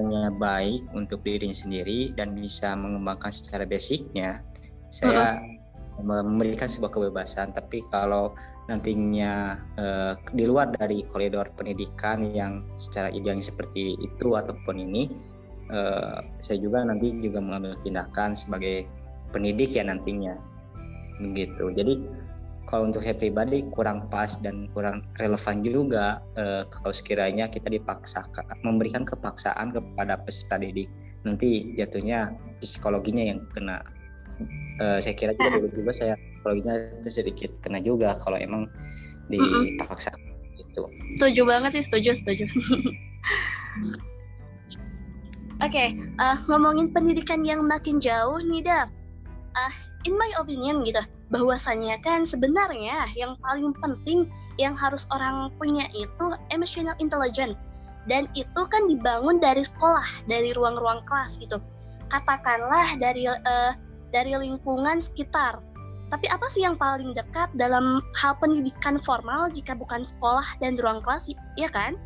uh, 0.00 0.32
baik 0.40 0.80
untuk 0.96 1.20
dirinya 1.20 1.56
sendiri 1.56 2.16
dan 2.16 2.32
bisa 2.32 2.72
mengembangkan 2.72 3.32
secara 3.32 3.68
basicnya 3.68 4.40
saya 4.88 5.36
mm 5.36 5.44
-hmm 5.44 5.60
memberikan 6.04 6.68
sebuah 6.68 6.92
kebebasan 6.92 7.52
tapi 7.52 7.84
kalau 7.92 8.32
nantinya 8.68 9.58
uh, 9.76 10.14
di 10.32 10.44
luar 10.46 10.70
dari 10.70 11.02
koridor 11.10 11.50
pendidikan 11.58 12.22
yang 12.22 12.64
secara 12.78 13.10
idealnya 13.10 13.44
seperti 13.44 13.98
itu 13.98 14.28
ataupun 14.36 14.78
ini 14.78 15.10
uh, 15.70 16.20
saya 16.42 16.58
juga 16.60 16.84
nanti 16.84 17.14
juga 17.18 17.38
mengambil 17.40 17.72
tindakan 17.80 18.34
sebagai 18.34 18.86
pendidik 19.30 19.74
ya 19.74 19.86
nantinya 19.86 20.34
begitu 21.20 21.70
jadi 21.72 21.94
kalau 22.68 22.86
untuk 22.86 23.02
saya 23.02 23.18
pribadi 23.18 23.66
kurang 23.74 24.06
pas 24.12 24.38
dan 24.38 24.70
kurang 24.70 25.02
relevan 25.18 25.62
juga 25.66 26.22
uh, 26.38 26.62
kalau 26.70 26.92
sekiranya 26.94 27.50
kita 27.50 27.66
dipaksakan 27.66 28.46
memberikan 28.62 29.02
kepaksaan 29.02 29.74
kepada 29.74 30.18
peserta 30.22 30.58
didik 30.60 30.86
nanti 31.26 31.76
jatuhnya 31.76 32.32
psikologinya 32.62 33.34
yang 33.34 33.40
kena 33.52 33.82
uh, 34.80 34.98
saya 35.02 35.14
kira 35.16 35.36
juga 35.36 35.60
dulu 35.60 35.68
juga 35.84 35.92
saya 35.92 36.14
psikologinya 36.32 36.74
itu 37.00 37.10
sedikit 37.10 37.50
kena 37.60 37.82
juga 37.82 38.16
kalau 38.22 38.38
emang 38.40 38.64
dipaksa 39.30 40.10
mm-hmm. 40.10 40.62
itu. 40.62 40.82
Setuju 41.16 41.42
banget 41.46 41.70
sih, 41.78 41.84
setuju, 41.86 42.10
setuju. 42.18 42.44
Oke, 45.60 45.76
okay, 45.76 45.88
uh, 46.16 46.32
eh, 46.32 46.36
ngomongin 46.48 46.88
pendidikan 46.88 47.44
yang 47.44 47.68
makin 47.68 48.00
jauh 48.00 48.40
nih, 48.40 48.64
Dap. 48.64 48.88
Uh, 49.52 49.74
in 50.08 50.16
my 50.16 50.32
opinion 50.40 50.80
gitu, 50.88 51.04
bahwasannya 51.28 52.00
kan 52.00 52.24
sebenarnya 52.24 53.04
yang 53.12 53.36
paling 53.44 53.76
penting 53.76 54.24
yang 54.56 54.72
harus 54.72 55.04
orang 55.12 55.52
punya 55.60 55.84
itu 55.92 56.32
emotional 56.48 56.96
intelligence. 56.96 57.60
Dan 58.08 58.24
itu 58.32 58.62
kan 58.72 58.88
dibangun 58.88 59.36
dari 59.36 59.60
sekolah, 59.60 60.24
dari 60.24 60.56
ruang-ruang 60.56 61.04
kelas 61.04 61.36
gitu. 61.36 61.60
Katakanlah 62.08 62.96
dari 62.96 63.28
uh, 63.28 63.76
dari 64.16 64.32
lingkungan 64.32 65.04
sekitar. 65.04 65.60
Tapi 66.08 66.26
apa 66.32 66.48
sih 66.48 66.64
yang 66.64 66.80
paling 66.80 67.12
dekat 67.12 67.52
dalam 67.54 68.00
hal 68.16 68.32
pendidikan 68.40 68.96
formal 69.04 69.52
jika 69.52 69.76
bukan 69.76 70.08
sekolah 70.08 70.56
dan 70.58 70.80
ruang 70.80 71.04
kelas, 71.04 71.28
ya 71.54 71.68
kan? 71.68 72.00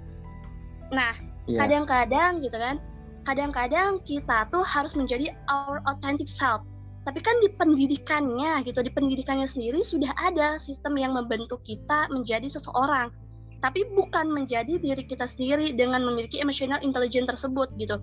Nah, 0.91 1.17
yeah. 1.49 1.65
kadang-kadang 1.65 2.45
gitu 2.45 2.59
kan, 2.59 2.83
kadang-kadang 3.25 3.99
kita 4.05 4.45
tuh 4.53 4.63
harus 4.63 4.93
menjadi 4.95 5.33
our 5.49 5.81
authentic 5.89 6.29
self. 6.29 6.63
Tapi 7.05 7.21
kan 7.21 7.37
di 7.45 7.53
pendidikannya 7.53 8.65
gitu, 8.65 8.81
di 8.81 8.89
pendidikannya 8.89 9.45
sendiri 9.45 9.85
sudah 9.85 10.09
ada 10.17 10.57
sistem 10.57 10.97
yang 10.97 11.13
membentuk 11.13 11.61
kita 11.65 12.09
menjadi 12.09 12.49
seseorang. 12.49 13.13
Tapi 13.61 13.85
bukan 13.93 14.33
menjadi 14.33 14.81
diri 14.81 15.05
kita 15.05 15.29
sendiri 15.29 15.73
dengan 15.77 16.05
memiliki 16.05 16.41
emotional 16.41 16.81
intelligence 16.81 17.29
tersebut 17.37 17.69
gitu. 17.77 18.01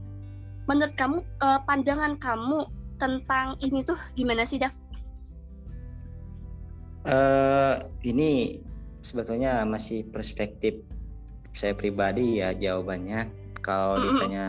Menurut 0.70 0.94
kamu, 0.94 1.18
eh, 1.22 1.60
pandangan 1.66 2.18
kamu 2.22 2.70
tentang 3.02 3.58
ini 3.66 3.82
tuh 3.82 3.98
gimana 4.14 4.46
sih, 4.46 4.62
Dav? 4.62 4.74
Uh, 7.02 7.82
ini 8.06 8.62
sebetulnya 9.02 9.66
masih 9.66 10.06
perspektif 10.14 10.78
saya 11.50 11.74
pribadi 11.74 12.46
ya 12.46 12.54
jawabannya. 12.54 13.26
Kalau 13.66 13.98
mm 13.98 14.02
-hmm. 14.02 14.06
ditanya 14.06 14.46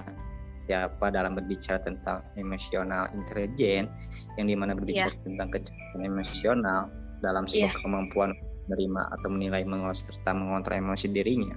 siapa 0.67 1.11
dalam 1.11 1.35
berbicara 1.35 1.83
tentang 1.83 2.23
emosional 2.39 3.11
intelijen, 3.13 3.91
yang 4.39 4.47
di 4.47 4.57
mana 4.57 4.77
berbicara 4.77 5.11
yeah. 5.11 5.25
tentang 5.27 5.49
kecerdasan 5.51 6.03
emosional 6.07 6.81
dalam 7.23 7.45
sebuah 7.47 7.73
yeah. 7.73 7.83
kemampuan 7.83 8.31
menerima 8.71 9.03
atau 9.19 9.29
menilai 9.29 9.63
mengolah 9.67 9.97
serta 9.97 10.31
mengontrol 10.33 10.79
emosi 10.79 11.11
dirinya. 11.11 11.55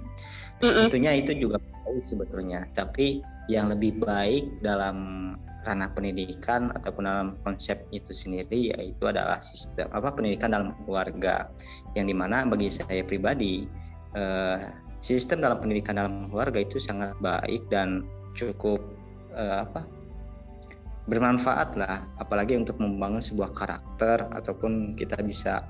Mm 0.58 0.66
-hmm. 0.66 0.82
Tentunya 0.90 1.12
itu 1.14 1.32
juga 1.38 1.62
baik 1.62 2.02
sebetulnya, 2.02 2.66
tapi 2.74 3.22
yang 3.46 3.70
lebih 3.70 4.02
baik 4.02 4.50
dalam 4.60 4.98
ranah 5.66 5.90
pendidikan 5.94 6.70
ataupun 6.78 7.02
dalam 7.02 7.28
konsep 7.42 7.82
itu 7.90 8.14
sendiri 8.14 8.70
yaitu 8.70 9.02
adalah 9.02 9.42
sistem 9.42 9.90
apa 9.90 10.14
pendidikan 10.14 10.54
dalam 10.54 10.70
keluarga 10.86 11.50
yang 11.98 12.06
di 12.06 12.14
mana 12.14 12.46
bagi 12.46 12.70
saya 12.70 13.02
pribadi 13.02 13.66
eh, 14.14 14.70
sistem 15.02 15.42
dalam 15.42 15.58
pendidikan 15.58 15.98
dalam 15.98 16.30
keluarga 16.30 16.62
itu 16.62 16.78
sangat 16.78 17.18
baik 17.18 17.66
dan 17.66 18.06
cukup 18.38 18.78
eh, 19.36 19.58
apa 19.62 19.86
bermanfaat 21.06 21.78
lah. 21.78 22.02
Apalagi 22.18 22.58
untuk 22.58 22.82
membangun 22.82 23.22
sebuah 23.22 23.54
karakter 23.54 24.26
ataupun 24.34 24.92
kita 24.98 25.22
bisa 25.22 25.62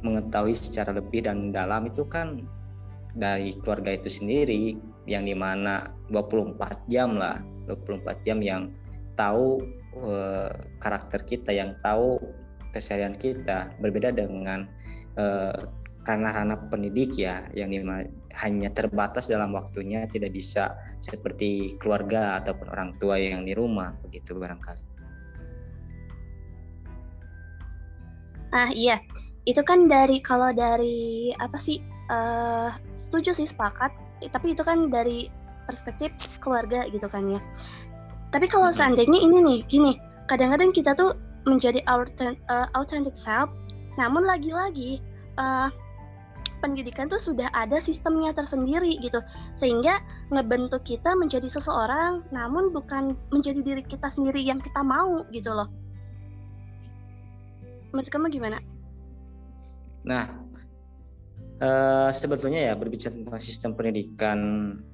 mengetahui 0.00 0.56
secara 0.56 0.96
lebih 0.96 1.28
dan 1.28 1.52
dalam 1.52 1.84
itu 1.84 2.08
kan 2.08 2.40
dari 3.12 3.52
keluarga 3.60 3.92
itu 3.92 4.08
sendiri 4.08 4.80
yang 5.04 5.28
di 5.28 5.36
mana 5.36 5.84
24 6.08 6.88
jam 6.88 7.20
lah. 7.20 7.38
24 7.68 8.26
jam 8.26 8.40
yang 8.40 8.72
tahu 9.14 9.62
uh, 10.00 10.50
karakter 10.80 11.22
kita, 11.28 11.52
yang 11.52 11.76
tahu 11.84 12.16
keseharian 12.72 13.14
kita. 13.14 13.68
Berbeda 13.84 14.16
dengan 14.16 14.64
uh, 15.20 15.68
ranah-ranah 16.08 16.70
pendidik 16.72 17.20
ya 17.20 17.44
yang 17.52 17.70
hanya 18.40 18.68
terbatas 18.72 19.28
dalam 19.28 19.52
waktunya 19.52 20.08
tidak 20.08 20.32
bisa 20.32 20.78
seperti 21.02 21.76
keluarga 21.76 22.40
ataupun 22.40 22.66
orang 22.72 22.90
tua 22.96 23.20
yang 23.20 23.44
di 23.44 23.52
rumah 23.52 23.92
begitu 24.06 24.38
barangkali. 24.38 24.82
Ah 28.50 28.70
iya, 28.74 28.98
itu 29.46 29.62
kan 29.62 29.86
dari 29.86 30.18
kalau 30.18 30.50
dari 30.50 31.30
apa 31.38 31.54
sih 31.62 31.78
uh, 32.10 32.74
setuju 32.98 33.30
sih 33.36 33.46
sepakat, 33.46 33.94
tapi 34.34 34.58
itu 34.58 34.62
kan 34.66 34.90
dari 34.90 35.30
perspektif 35.70 36.10
keluarga 36.42 36.82
gitu 36.90 37.06
kan 37.06 37.30
ya. 37.30 37.40
Tapi 38.34 38.46
kalau 38.50 38.74
seandainya 38.74 39.18
ini 39.22 39.38
nih, 39.42 39.58
gini, 39.70 39.92
kadang-kadang 40.26 40.74
kita 40.74 40.94
tuh 40.98 41.14
menjadi 41.46 41.82
uh, 41.86 42.66
authentic 42.74 43.14
self, 43.14 43.50
namun 43.98 44.26
lagi-lagi 44.26 44.98
uh, 45.38 45.70
pendidikan 46.60 47.10
tuh 47.10 47.18
sudah 47.18 47.48
ada 47.56 47.80
sistemnya 47.82 48.30
tersendiri 48.36 49.00
gitu, 49.02 49.18
sehingga 49.58 49.98
ngebentuk 50.30 50.86
kita 50.86 51.16
menjadi 51.18 51.48
seseorang, 51.48 52.22
namun 52.30 52.70
bukan 52.70 53.18
menjadi 53.34 53.60
diri 53.64 53.82
kita 53.82 54.12
sendiri 54.12 54.38
yang 54.44 54.62
kita 54.62 54.80
mau 54.84 55.26
gitu 55.34 55.50
loh. 55.50 55.66
Menurut 57.90 58.06
kamu 58.06 58.30
gimana? 58.30 58.62
Nah, 60.06 60.30
uh, 61.58 62.08
sebetulnya 62.14 62.70
ya 62.70 62.74
berbicara 62.78 63.12
tentang 63.18 63.42
sistem 63.42 63.74
pendidikan 63.74 64.38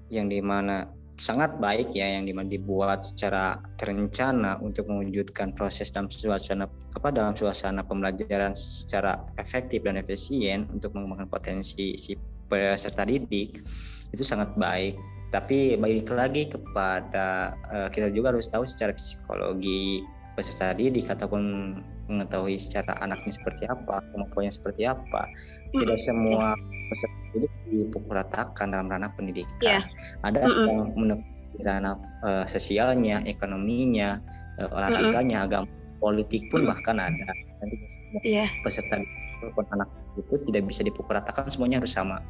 yang 0.09 0.33
di 0.33 0.41
mana 0.41 0.89
sangat 1.17 1.57
baik 1.57 1.97
ya 1.97 2.21
yang 2.21 2.29
dibuat 2.29 3.01
secara 3.01 3.57
terencana 3.81 4.61
untuk 4.61 4.85
mewujudkan 4.93 5.57
proses 5.57 5.89
dalam 5.89 6.13
suasana 6.13 6.69
apa 6.93 7.09
dalam 7.09 7.33
suasana 7.33 7.81
pembelajaran 7.81 8.53
secara 8.53 9.25
efektif 9.41 9.81
dan 9.81 9.97
efisien 9.97 10.69
untuk 10.69 10.93
mengembangkan 10.93 11.29
potensi 11.33 11.97
si 11.97 12.17
peserta 12.53 13.09
didik 13.09 13.65
itu 14.13 14.23
sangat 14.23 14.53
baik. 14.61 14.97
Tapi 15.33 15.75
balik 15.81 16.07
lagi 16.13 16.47
kepada 16.47 17.59
uh, 17.73 17.89
kita 17.91 18.13
juga 18.15 18.31
harus 18.37 18.47
tahu 18.47 18.63
secara 18.69 18.95
psikologi 18.95 20.05
peserta 20.37 20.77
didik 20.77 21.09
ataupun 21.09 21.75
mengetahui 22.07 22.57
secara 22.59 22.95
anaknya 23.03 23.35
seperti 23.35 23.67
apa, 23.67 24.03
kemampuannya 24.15 24.53
seperti 24.55 24.87
apa. 24.87 25.27
Tidak 25.75 25.99
semua 25.99 26.55
peserta 26.91 27.19
didik 27.35 27.53
dipukul 27.69 28.15
ratakan 28.17 28.73
dalam 28.73 28.87
ranah 28.89 29.11
pendidikan. 29.19 29.83
Yeah. 29.83 29.83
Ada 30.23 30.47
mm 30.47 30.51
-mm. 30.51 30.67
yang 30.67 30.81
menekuni 30.95 31.63
ranah 31.67 31.97
uh, 32.23 32.45
sosialnya, 32.47 33.21
ekonominya, 33.27 34.23
uh, 34.63 34.71
olahraganya, 34.73 35.43
mm 35.43 35.45
-mm. 35.45 35.49
agama, 35.51 35.69
politik 35.99 36.47
pun 36.49 36.63
mm 36.63 36.65
-mm. 36.65 36.73
bahkan 36.73 36.97
ada. 37.03 37.27
Nanti 37.61 37.75
yeah. 38.23 38.49
peserta 38.63 39.03
didik 39.43 39.67
anak 39.75 39.89
itu 40.17 40.35
tidak 40.49 40.65
bisa 40.71 40.81
dipukul 40.87 41.13
ratakan, 41.13 41.51
semuanya 41.53 41.83
harus 41.83 41.93
sama 41.93 42.23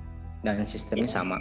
dan 0.42 0.62
sistemnya 0.66 1.06
yeah. 1.06 1.16
sama 1.23 1.38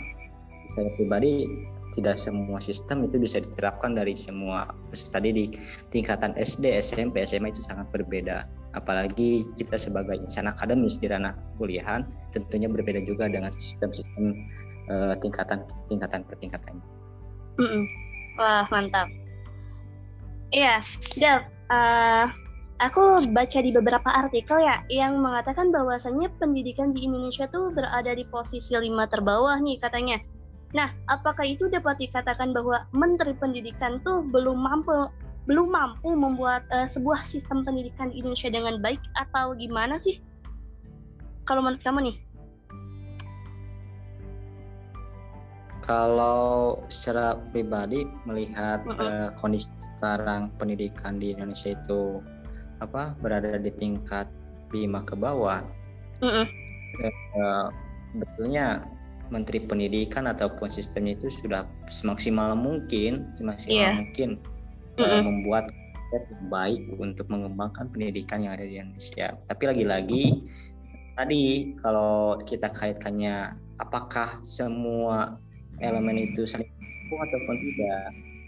saya 0.65 0.89
pribadi 0.98 1.46
tidak 1.95 2.19
semua 2.19 2.59
sistem 2.59 3.07
itu 3.07 3.15
bisa 3.15 3.39
diterapkan 3.39 3.95
dari 3.95 4.11
semua 4.11 4.67
peserta 4.91 5.23
didik. 5.23 5.55
Tingkatan 5.95 6.35
SD, 6.35 6.75
SMP, 6.83 7.23
SMA 7.23 7.55
itu 7.55 7.63
sangat 7.63 7.87
berbeda. 7.95 8.43
Apalagi 8.75 9.47
kita 9.55 9.79
sebagai 9.79 10.19
insan 10.19 10.51
akademis 10.51 10.99
di 10.99 11.07
ranah 11.07 11.31
kuliahan 11.55 12.03
tentunya 12.35 12.67
berbeda 12.67 12.99
juga 13.07 13.31
dengan 13.31 13.47
sistem-sistem 13.55 14.35
uh, 14.91 15.15
tingkatan 15.23 15.63
tingkatan 15.87 16.27
per 16.27 16.35
tingkatannya. 16.43 16.83
Mm 17.55 17.67
-mm. 17.71 17.83
Wah 18.35 18.67
mantap. 18.67 19.07
Iya, 20.51 20.83
Del. 21.15 21.39
Uh, 21.71 22.27
aku 22.83 23.31
baca 23.31 23.59
di 23.63 23.71
beberapa 23.71 24.11
artikel 24.11 24.59
ya 24.59 24.83
yang 24.91 25.23
mengatakan 25.23 25.71
bahwasannya 25.71 26.27
pendidikan 26.37 26.91
di 26.91 27.07
Indonesia 27.07 27.47
tuh 27.47 27.71
berada 27.71 28.11
di 28.11 28.27
posisi 28.27 28.75
lima 28.75 29.07
terbawah 29.07 29.55
nih 29.63 29.79
katanya. 29.79 30.19
Nah, 30.75 30.91
apakah 31.08 31.48
itu 31.48 31.72
dapat 31.72 31.96
dikatakan 32.03 32.51
bahwa 32.51 32.84
Menteri 32.91 33.32
Pendidikan 33.32 34.03
tuh 34.03 34.27
belum 34.27 34.60
mampu 34.60 35.08
belum 35.48 35.72
mampu 35.72 36.12
membuat 36.12 36.67
uh, 36.74 36.84
sebuah 36.84 37.24
sistem 37.24 37.63
pendidikan 37.63 38.12
di 38.12 38.20
Indonesia 38.20 38.51
dengan 38.51 38.84
baik 38.84 39.00
atau 39.15 39.55
gimana 39.55 39.96
sih? 40.03 40.20
Kalau 41.48 41.63
menurut 41.63 41.79
kamu 41.79 42.12
nih? 42.12 42.17
Kalau 45.86 46.82
secara 46.89 47.38
pribadi 47.53 48.10
melihat 48.25 48.84
uh 48.89 48.91
-uh. 48.91 49.05
uh, 49.05 49.29
kondisi 49.38 49.70
sekarang 49.96 50.50
pendidikan 50.58 51.22
di 51.22 51.32
Indonesia 51.38 51.77
itu 51.77 52.20
apa 52.82 53.15
berada 53.22 53.55
di 53.62 53.70
tingkat 53.70 54.27
lima 54.74 55.05
ke 55.05 55.13
bawah, 55.13 55.62
uh 56.20 56.25
-uh. 56.25 56.48
Uh, 57.38 57.67
betulnya 58.17 58.82
Menteri 59.34 59.62
Pendidikan 59.63 60.29
ataupun 60.29 60.70
sistemnya 60.70 61.17
itu 61.17 61.32
sudah 61.32 61.65
semaksimal 61.89 62.53
mungkin, 62.53 63.29
semaksimal 63.39 63.75
yeah. 63.75 63.96
mungkin 63.98 64.29
mm 64.38 65.01
-hmm. 65.01 65.05
uh, 65.05 65.22
membuat 65.24 65.65
konsep 66.05 66.22
yang 66.29 66.48
baik 66.53 66.82
untuk 67.01 67.25
mengembangkan 67.34 67.89
pendidikan 67.89 68.46
yang 68.46 68.53
ada 68.53 68.65
di 68.65 68.77
Indonesia. 68.77 69.34
Tapi 69.50 69.63
lagi-lagi 69.65 70.24
tadi 71.17 71.74
kalau 71.82 72.38
kita 72.46 72.70
kaitkannya 72.72 73.58
apakah 73.82 74.39
semua 74.46 75.41
elemen 75.82 76.29
itu 76.29 76.46
saling 76.46 76.70
mendukung 76.70 77.20
ataupun 77.25 77.55
tidak? 77.58 78.03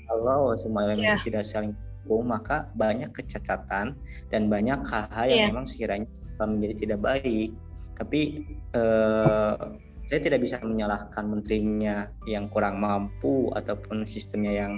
Kalau 0.08 0.56
semua 0.62 0.80
elemen 0.88 1.04
yeah. 1.04 1.18
itu 1.20 1.34
tidak 1.34 1.44
saling 1.44 1.74
mendukung, 1.74 2.24
maka 2.30 2.58
banyak 2.80 3.10
kecacatan 3.12 3.98
dan 4.32 4.42
banyak 4.48 4.80
hal-hal 4.88 5.26
yang 5.28 5.40
yeah. 5.44 5.50
memang 5.52 5.66
sekiranya 5.68 6.08
menjadi 6.40 6.76
tidak 6.88 7.00
baik. 7.04 7.50
Tapi 7.98 8.22
uh, 8.78 9.76
saya 10.08 10.20
tidak 10.24 10.40
bisa 10.44 10.58
menyalahkan 10.64 11.28
menterinya 11.28 12.08
yang 12.26 12.48
kurang 12.48 12.80
mampu 12.80 13.52
ataupun 13.60 14.08
sistemnya 14.08 14.66
yang 14.66 14.74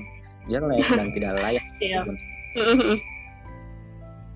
jelek 0.50 0.86
dan 0.90 1.08
tidak 1.16 1.34
layak. 1.38 1.66
Yeah. 1.80 2.04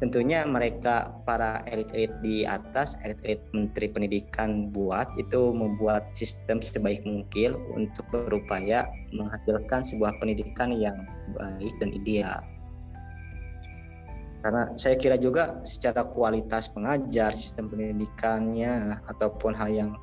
Tentunya 0.03 0.43
mereka 0.43 1.15
para 1.23 1.63
elit-elit 1.63 2.11
di 2.19 2.43
atas, 2.43 2.99
elit-elit 3.07 3.39
menteri 3.55 3.87
pendidikan 3.87 4.67
buat 4.75 5.07
itu 5.15 5.55
membuat 5.55 6.11
sistem 6.11 6.59
sebaik 6.59 7.07
mungkin 7.07 7.55
untuk 7.71 8.03
berupaya 8.11 8.83
menghasilkan 9.15 9.79
sebuah 9.79 10.19
pendidikan 10.19 10.75
yang 10.75 11.07
baik 11.39 11.71
dan 11.79 11.95
ideal. 11.95 12.43
Karena 14.43 14.67
saya 14.75 14.99
kira 14.99 15.15
juga 15.15 15.63
secara 15.63 16.03
kualitas 16.03 16.67
pengajar, 16.67 17.31
sistem 17.31 17.71
pendidikannya 17.71 18.99
ataupun 19.07 19.55
hal 19.55 19.71
yang 19.71 19.95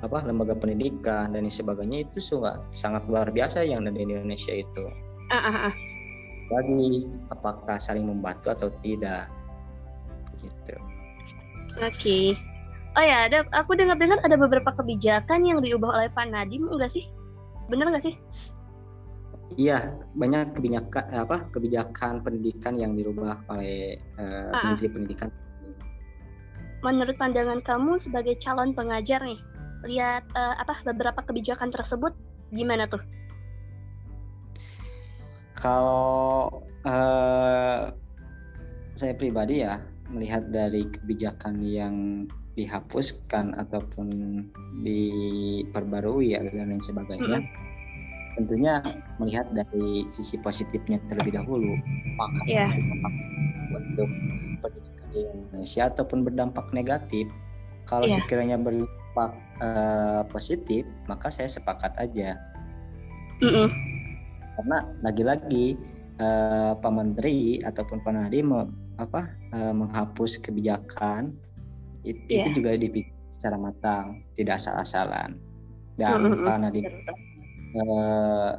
apa 0.00 0.24
lembaga 0.24 0.56
pendidikan 0.56 1.36
dan 1.36 1.44
sebagainya 1.48 2.08
itu 2.08 2.18
sangat 2.20 2.60
sangat 2.72 3.02
luar 3.04 3.28
biasa 3.28 3.64
yang 3.64 3.84
ada 3.84 3.92
di 3.92 4.08
Indonesia 4.08 4.52
itu. 4.56 4.84
Uh, 5.28 5.36
uh, 5.36 5.56
uh. 5.68 5.74
Lagi 6.50 7.06
apakah 7.30 7.76
saling 7.76 8.08
membantu 8.08 8.50
atau 8.50 8.68
tidak 8.80 9.28
gitu. 10.40 10.74
Oke. 11.78 11.92
Okay. 11.92 12.26
Oh 12.98 13.04
ya, 13.06 13.30
ada 13.30 13.46
aku 13.54 13.78
dengar-dengar 13.78 14.18
ada 14.26 14.34
beberapa 14.34 14.74
kebijakan 14.74 15.46
yang 15.46 15.62
diubah 15.62 15.94
oleh 15.94 16.08
Pak 16.10 16.26
Nadim 16.26 16.66
enggak 16.66 16.90
sih? 16.90 17.06
Benar 17.70 17.94
nggak 17.94 18.02
sih? 18.02 18.14
Iya, 19.54 19.94
banyak 20.18 20.58
kebijakan 20.58 21.04
apa 21.14 21.46
kebijakan 21.54 22.22
pendidikan 22.22 22.74
yang 22.74 22.98
dirubah 22.98 23.38
oleh 23.50 23.98
uh, 24.18 24.50
uh, 24.50 24.62
Menteri 24.74 24.90
Pendidikan. 24.90 25.30
Menurut 26.80 27.14
pandangan 27.18 27.60
kamu 27.62 28.00
sebagai 28.00 28.40
calon 28.40 28.72
pengajar 28.72 29.20
nih, 29.20 29.38
lihat 29.84 30.24
uh, 30.36 30.54
apa 30.60 30.76
beberapa 30.84 31.20
kebijakan 31.24 31.72
tersebut 31.72 32.12
gimana 32.52 32.84
tuh? 32.90 33.00
Kalau 35.56 36.48
uh, 36.84 37.92
saya 38.96 39.12
pribadi 39.16 39.64
ya 39.64 39.80
melihat 40.10 40.48
dari 40.50 40.88
kebijakan 40.88 41.62
yang 41.62 42.26
dihapuskan 42.58 43.54
ataupun 43.56 44.08
diperbarui 44.82 46.34
ya 46.34 46.42
dan 46.42 46.74
lain 46.74 46.82
sebagainya, 46.82 47.38
mm 47.40 47.46
-hmm. 47.46 48.34
tentunya 48.36 48.74
melihat 49.22 49.46
dari 49.54 50.04
sisi 50.10 50.36
positifnya 50.42 50.98
terlebih 51.06 51.38
dahulu, 51.40 51.78
maka 52.18 52.42
yeah. 52.50 52.72
untuk 53.70 54.10
pendidikan 54.60 55.08
di 55.14 55.20
Indonesia 55.24 55.82
ataupun 55.88 56.26
berdampak 56.26 56.66
negatif. 56.74 57.30
Kalau 57.86 58.04
yeah. 58.04 58.18
sekiranya 58.18 58.58
ber 58.58 58.74
dampak 59.20 59.36
uh, 59.60 60.22
positif 60.32 60.88
maka 61.04 61.28
saya 61.28 61.48
sepakat 61.48 61.92
aja 62.00 62.40
mm 63.44 63.48
-mm. 63.48 63.68
karena 64.56 64.78
lagi-lagi 65.04 65.76
uh, 66.20 66.72
Pak 66.80 66.92
Menteri 66.92 67.60
ataupun 67.60 68.00
Pak 68.00 68.12
Nadiem 68.16 68.48
apa 68.96 69.28
uh, 69.56 69.72
menghapus 69.76 70.40
kebijakan 70.40 71.36
it, 72.04 72.16
yeah. 72.28 72.44
itu 72.44 72.60
juga 72.60 72.76
dipikir 72.76 73.12
secara 73.30 73.60
matang 73.60 74.24
tidak 74.34 74.58
asal-asalan 74.58 75.36
dan 76.00 76.24
mm 76.24 76.32
-hmm. 76.32 76.46
Pak 76.48 76.56
Nadiem 76.64 76.88
uh, 77.76 78.52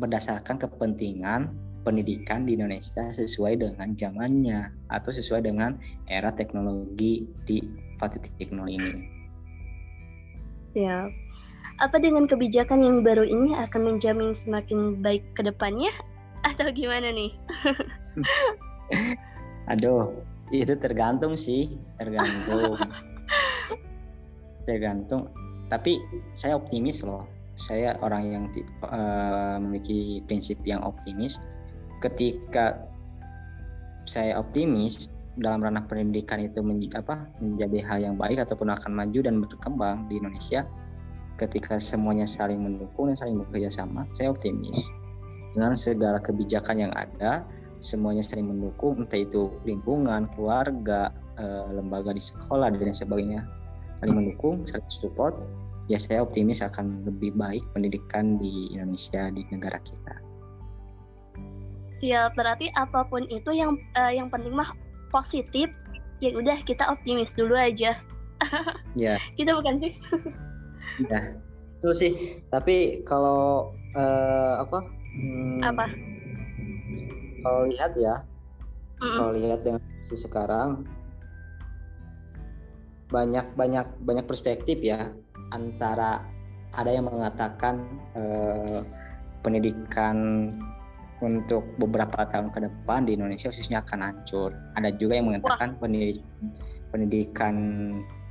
berdasarkan 0.00 0.56
kepentingan 0.56 1.52
pendidikan 1.80 2.44
di 2.44 2.56
Indonesia 2.56 3.08
sesuai 3.08 3.56
dengan 3.56 3.96
zamannya 3.96 4.68
atau 4.92 5.12
sesuai 5.12 5.48
dengan 5.48 5.80
era 6.08 6.28
teknologi 6.28 7.24
di 7.48 7.60
4.0 7.96 8.52
ini. 8.68 9.19
Ya. 10.76 11.10
Apa 11.80 11.96
dengan 11.96 12.28
kebijakan 12.28 12.84
yang 12.84 13.00
baru 13.00 13.24
ini 13.24 13.56
akan 13.56 13.96
menjamin 13.96 14.36
semakin 14.36 15.00
baik 15.00 15.24
ke 15.32 15.42
depannya 15.42 15.90
atau 16.50 16.68
gimana 16.70 17.10
nih? 17.10 17.32
Aduh, 19.72 20.12
itu 20.50 20.74
tergantung 20.76 21.38
sih, 21.38 21.78
tergantung. 21.96 22.76
tergantung. 24.68 25.30
Tapi 25.70 26.02
saya 26.34 26.58
optimis 26.58 27.06
loh. 27.06 27.24
Saya 27.54 27.92
orang 28.00 28.24
yang 28.24 28.44
uh, 28.88 29.60
memiliki 29.60 30.24
prinsip 30.24 30.56
yang 30.64 30.80
optimis. 30.80 31.36
Ketika 32.00 32.88
saya 34.08 34.40
optimis, 34.40 35.12
dalam 35.38 35.62
ranah 35.62 35.86
pendidikan 35.86 36.42
itu 36.42 36.58
menjadi 36.58 37.06
apa 37.06 37.30
menjadi 37.38 37.78
hal 37.86 37.98
yang 38.02 38.16
baik 38.18 38.42
ataupun 38.42 38.72
akan 38.74 38.90
maju 38.90 39.20
dan 39.22 39.38
berkembang 39.38 40.10
di 40.10 40.18
Indonesia 40.18 40.66
ketika 41.38 41.78
semuanya 41.78 42.26
saling 42.26 42.60
mendukung 42.60 43.08
dan 43.08 43.16
saling 43.16 43.36
bekerja 43.46 43.70
sama 43.70 44.04
saya 44.12 44.34
optimis. 44.34 44.90
Dengan 45.54 45.74
segala 45.74 46.22
kebijakan 46.22 46.76
yang 46.78 46.92
ada 46.94 47.46
semuanya 47.80 48.20
saling 48.20 48.50
mendukung 48.50 49.02
entah 49.02 49.18
itu 49.18 49.50
lingkungan 49.64 50.28
keluarga 50.36 51.14
eh, 51.40 51.68
lembaga 51.72 52.12
di 52.12 52.22
sekolah 52.22 52.70
dan 52.70 52.92
sebagainya 52.92 53.40
saling 53.98 54.16
mendukung 54.16 54.62
saling 54.68 54.86
support 54.92 55.36
ya 55.90 55.98
saya 55.98 56.22
optimis 56.22 56.62
akan 56.62 57.02
lebih 57.02 57.34
baik 57.34 57.66
pendidikan 57.74 58.38
di 58.38 58.70
Indonesia 58.70 59.26
di 59.34 59.42
negara 59.50 59.82
kita. 59.82 60.14
Ya 62.00 62.32
berarti 62.32 62.72
apa 62.78 63.04
pun 63.04 63.28
itu 63.28 63.52
yang 63.52 63.76
uh, 63.98 64.08
yang 64.08 64.32
penting 64.32 64.56
mah 64.56 64.72
positif 65.10 65.68
ya 66.22 66.30
udah 66.32 66.62
kita 66.64 66.86
optimis 66.88 67.34
dulu 67.34 67.54
aja. 67.54 67.98
Ya. 68.98 69.14
Kita 69.38 69.54
bukan 69.54 69.78
sih? 69.78 69.94
Ya 71.12 71.38
itu 71.80 71.90
sih. 71.96 72.12
Tapi 72.52 73.00
kalau 73.08 73.72
uh, 73.96 74.60
apa? 74.60 74.78
Hmm, 75.16 75.60
apa? 75.64 75.88
Kalau 77.40 77.64
lihat 77.72 77.96
ya. 77.96 78.20
Mm 79.00 79.08
-mm. 79.08 79.16
kalau 79.16 79.32
lihat 79.32 79.60
dengan 79.64 79.80
si 80.04 80.12
sekarang 80.12 80.84
banyak 83.08 83.48
banyak 83.56 83.88
banyak 84.04 84.28
perspektif 84.28 84.84
ya. 84.84 85.08
Antara 85.56 86.20
ada 86.76 86.90
yang 86.92 87.08
mengatakan 87.08 87.80
uh, 88.12 88.84
pendidikan 89.40 90.52
untuk 91.20 91.64
beberapa 91.76 92.24
tahun 92.28 92.52
ke 92.52 92.64
depan 92.64 93.04
di 93.04 93.16
Indonesia 93.16 93.52
khususnya 93.52 93.84
akan 93.84 94.00
hancur. 94.00 94.56
Ada 94.76 94.96
juga 94.96 95.20
yang 95.20 95.28
mengatakan 95.28 95.76
pendidikan, 95.76 96.24
pendidikan 96.90 97.54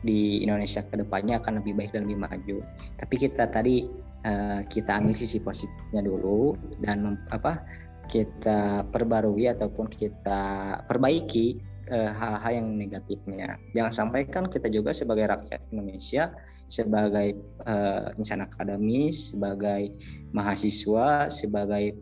di 0.02 0.44
Indonesia 0.44 0.82
ke 0.82 0.96
depannya 0.96 1.38
akan 1.40 1.60
lebih 1.64 1.78
baik 1.78 1.92
dan 1.94 2.08
lebih 2.08 2.20
maju. 2.24 2.58
Tapi 2.98 3.16
kita 3.20 3.52
tadi 3.52 3.86
uh, 4.26 4.62
kita 4.68 5.00
ambil 5.00 5.16
sisi 5.16 5.38
positifnya 5.40 6.02
dulu 6.04 6.56
dan 6.82 7.20
apa 7.30 7.62
kita 8.10 8.90
perbarui 8.90 9.46
ataupun 9.46 9.86
kita 9.86 10.42
perbaiki 10.90 11.62
eh, 11.94 12.10
hal-hal 12.10 12.42
uh, 12.42 12.58
yang 12.58 12.68
negatifnya. 12.74 13.62
Jangan 13.78 13.94
sampai 13.94 14.26
kan 14.26 14.50
kita 14.50 14.66
juga 14.66 14.98
sebagai 14.98 15.30
rakyat 15.30 15.62
Indonesia, 15.70 16.34
sebagai 16.66 17.38
uh, 17.70 18.10
insan 18.18 18.42
akademis, 18.42 19.38
sebagai 19.38 19.94
mahasiswa, 20.34 21.30
sebagai 21.30 21.94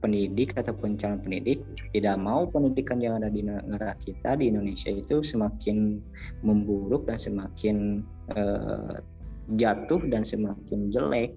pendidik 0.00 0.52
ataupun 0.54 1.00
calon 1.00 1.18
pendidik 1.20 1.64
tidak 1.90 2.16
mau 2.20 2.44
pendidikan 2.46 3.00
yang 3.00 3.18
ada 3.18 3.32
di 3.32 3.42
negara 3.42 3.96
kita 3.96 4.36
di 4.36 4.52
Indonesia 4.52 4.92
itu 4.92 5.24
semakin 5.24 5.98
memburuk 6.44 7.08
dan 7.08 7.18
semakin 7.18 7.76
uh, 8.36 9.00
jatuh 9.56 10.02
dan 10.10 10.22
semakin 10.22 10.92
jelek. 10.92 11.32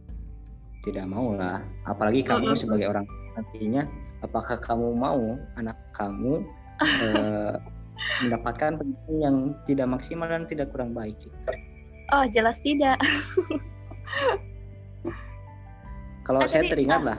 Tidak 0.79 1.05
mau 1.07 1.35
lah. 1.35 1.59
Apalagi 1.87 2.23
kamu 2.23 2.55
sebagai 2.55 2.87
orang 2.87 3.05
nantinya 3.35 3.83
apakah 4.23 4.59
kamu 4.59 4.95
mau 4.95 5.35
anak 5.59 5.75
kamu 5.95 6.43
uh, 6.79 7.55
mendapatkan 8.23 8.79
pendidikan 8.79 9.15
yang 9.19 9.35
tidak 9.67 9.87
maksimal 9.91 10.27
dan 10.27 10.47
tidak 10.47 10.71
kurang 10.71 10.95
baik 10.95 11.19
oh 12.13 12.25
jelas 12.33 12.57
tidak. 12.65 12.97
Kalau 16.25 16.45
saya 16.45 16.69
teringat 16.69 17.01
lah 17.01 17.17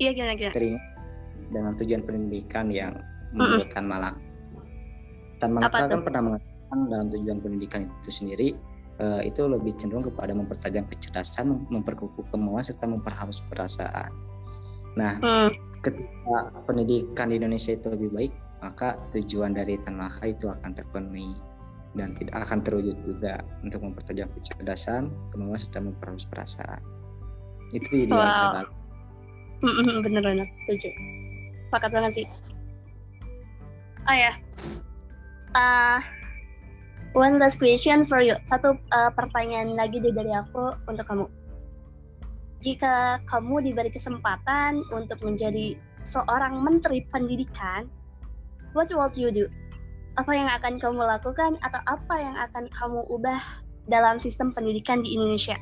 Iya 0.00 0.10
kira-kira. 0.16 0.52
dengan 1.52 1.76
tujuan 1.76 2.00
pendidikan 2.00 2.72
yang 2.72 2.96
menurut 3.36 3.68
Tan 3.72 3.84
Malaka. 3.84 4.20
Tan 5.36 5.50
Malaka 5.52 5.84
kan 5.88 6.00
pernah 6.00 6.22
mengatakan 6.32 6.78
dalam 6.88 7.06
tujuan 7.12 7.38
pendidikan 7.44 7.80
itu 7.88 8.10
sendiri 8.12 8.48
uh, 9.00 9.20
itu 9.20 9.44
lebih 9.44 9.76
cenderung 9.76 10.04
kepada 10.08 10.32
mempertajam 10.32 10.84
kecerdasan, 10.88 11.68
memperkukuh 11.68 12.24
kemauan 12.32 12.64
serta 12.64 12.88
memperhalus 12.88 13.44
perasaan. 13.52 14.12
Nah, 14.96 15.16
mm. 15.20 15.50
ketika 15.80 16.52
pendidikan 16.68 17.32
di 17.32 17.40
Indonesia 17.40 17.72
itu 17.72 17.92
lebih 17.92 18.10
baik, 18.12 18.32
maka 18.60 19.00
tujuan 19.16 19.56
dari 19.56 19.80
Tan 19.80 20.00
Malaka 20.00 20.28
itu 20.28 20.46
akan 20.48 20.70
terpenuhi 20.72 21.32
dan 21.92 22.16
tidak 22.16 22.48
akan 22.48 22.64
terwujud 22.64 22.96
juga 23.04 23.44
untuk 23.60 23.84
mempertajam 23.84 24.28
kecerdasan, 24.32 25.12
kemauan 25.32 25.60
serta 25.60 25.84
memperhalus 25.84 26.24
perasaan. 26.24 26.80
Itu 27.72 28.08
ideal 28.08 28.64
wow. 28.64 28.81
Sekali 29.62 30.02
bener 30.02 30.22
bener 30.26 30.48
setuju. 30.66 30.90
Sepakat 31.62 31.90
banget 31.94 32.12
sih. 32.18 32.26
Oh 34.10 34.16
ya. 34.16 34.34
Uh, 35.54 36.02
one 37.14 37.38
last 37.38 37.62
question 37.62 38.02
for 38.02 38.18
you. 38.18 38.34
Satu 38.50 38.74
uh, 38.90 39.10
pertanyaan 39.14 39.78
lagi 39.78 40.02
dari 40.02 40.34
aku 40.34 40.74
untuk 40.90 41.06
kamu. 41.06 41.26
Jika 42.62 43.22
kamu 43.30 43.70
diberi 43.70 43.90
kesempatan 43.90 44.82
untuk 44.90 45.18
menjadi 45.22 45.78
seorang 46.02 46.62
menteri 46.62 47.06
pendidikan 47.10 47.86
what 48.74 48.90
will 48.90 49.10
you 49.14 49.30
do? 49.30 49.46
Apa 50.18 50.34
yang 50.34 50.50
akan 50.50 50.76
kamu 50.82 51.02
lakukan 51.06 51.56
atau 51.62 51.80
apa 51.86 52.14
yang 52.18 52.34
akan 52.36 52.68
kamu 52.70 53.00
ubah 53.08 53.40
dalam 53.90 54.18
sistem 54.22 54.54
pendidikan 54.54 55.02
di 55.02 55.18
Indonesia 55.18 55.58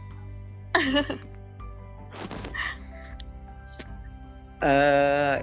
Uh, 4.61 5.40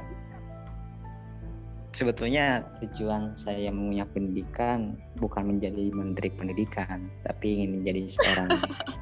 sebetulnya 1.98 2.62
tujuan 2.86 3.34
saya 3.34 3.74
mengunyah 3.74 4.06
pendidikan 4.14 4.94
bukan 5.18 5.58
menjadi 5.58 5.90
menteri 5.90 6.30
pendidikan, 6.30 7.10
tapi 7.26 7.58
ingin 7.58 7.82
menjadi 7.82 8.06
seorang 8.06 8.50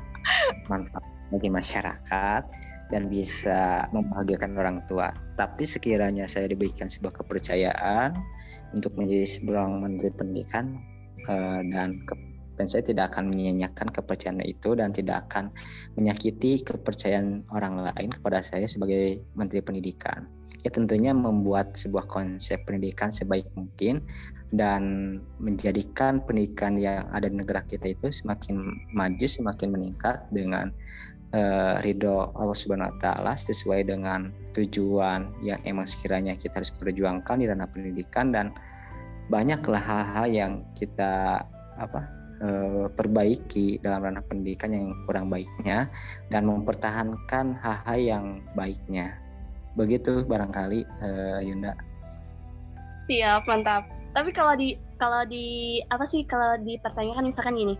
manfaat 0.71 1.03
bagi 1.35 1.51
masyarakat 1.51 2.41
dan 2.93 3.11
bisa 3.11 3.89
membahagiakan 3.91 4.55
orang 4.55 4.77
tua. 4.87 5.11
Tapi 5.35 5.67
sekiranya 5.67 6.29
saya 6.31 6.47
diberikan 6.47 6.87
sebuah 6.87 7.19
kepercayaan 7.19 8.15
untuk 8.71 8.95
menjadi 8.95 9.27
seorang 9.27 9.83
menteri 9.83 10.15
pendidikan 10.15 10.79
uh, 11.27 11.59
dan 11.75 11.99
ke 12.07 12.13
dan 12.55 12.65
saya 12.67 12.83
tidak 12.83 13.13
akan 13.13 13.31
menyanyikan 13.31 13.87
kepercayaan 13.91 14.41
itu 14.43 14.75
dan 14.75 14.91
tidak 14.91 15.27
akan 15.27 15.51
menyakiti 15.99 16.63
kepercayaan 16.63 17.43
orang 17.51 17.83
lain 17.83 18.09
kepada 18.11 18.39
saya 18.43 18.65
sebagai 18.65 19.23
Menteri 19.35 19.59
Pendidikan. 19.63 20.27
Ya 20.63 20.73
tentunya 20.73 21.13
membuat 21.13 21.77
sebuah 21.77 22.09
konsep 22.09 22.63
pendidikan 22.65 23.13
sebaik 23.13 23.45
mungkin 23.53 24.01
dan 24.55 25.15
menjadikan 25.37 26.23
pendidikan 26.23 26.79
yang 26.79 27.05
ada 27.11 27.27
di 27.27 27.37
negara 27.37 27.61
kita 27.65 27.91
itu 27.91 28.09
semakin 28.09 28.63
maju, 28.95 29.25
semakin 29.27 29.69
meningkat 29.73 30.25
dengan 30.31 30.71
uh, 31.35 31.81
ridho 31.83 32.31
Allah 32.33 32.57
Subhanahu 32.57 32.95
Wa 32.95 32.97
Taala 33.01 33.33
sesuai 33.35 33.89
dengan 33.89 34.31
tujuan 34.55 35.33
yang 35.43 35.59
emang 35.67 35.83
sekiranya 35.85 36.33
kita 36.37 36.63
harus 36.63 36.71
perjuangkan 36.71 37.41
di 37.41 37.45
ranah 37.51 37.67
pendidikan 37.67 38.31
dan 38.31 38.55
banyaklah 39.27 39.81
hal-hal 39.81 40.25
yang 40.29 40.53
kita 40.77 41.41
apa 41.75 42.24
uh, 42.41 42.87
perbaiki 42.91 43.79
dalam 43.79 44.03
ranah 44.03 44.23
pendidikan 44.25 44.73
yang 44.73 44.91
kurang 45.05 45.31
baiknya 45.31 45.87
dan 46.31 46.47
mempertahankan 46.47 47.55
hal-hal 47.61 47.99
yang 47.99 48.25
baiknya. 48.57 49.15
Begitu 49.75 50.23
barangkali 50.25 50.87
uh, 51.03 51.39
Yunda. 51.43 51.75
Siap, 53.05 53.45
mantap. 53.45 53.85
Tapi 54.15 54.31
kalau 54.31 54.55
di 54.55 54.79
kalau 54.95 55.27
di 55.27 55.79
apa 55.91 56.07
sih 56.07 56.23
kalau 56.23 56.55
dipertanyakan 56.63 57.27
misalkan 57.27 57.59
gini, 57.59 57.75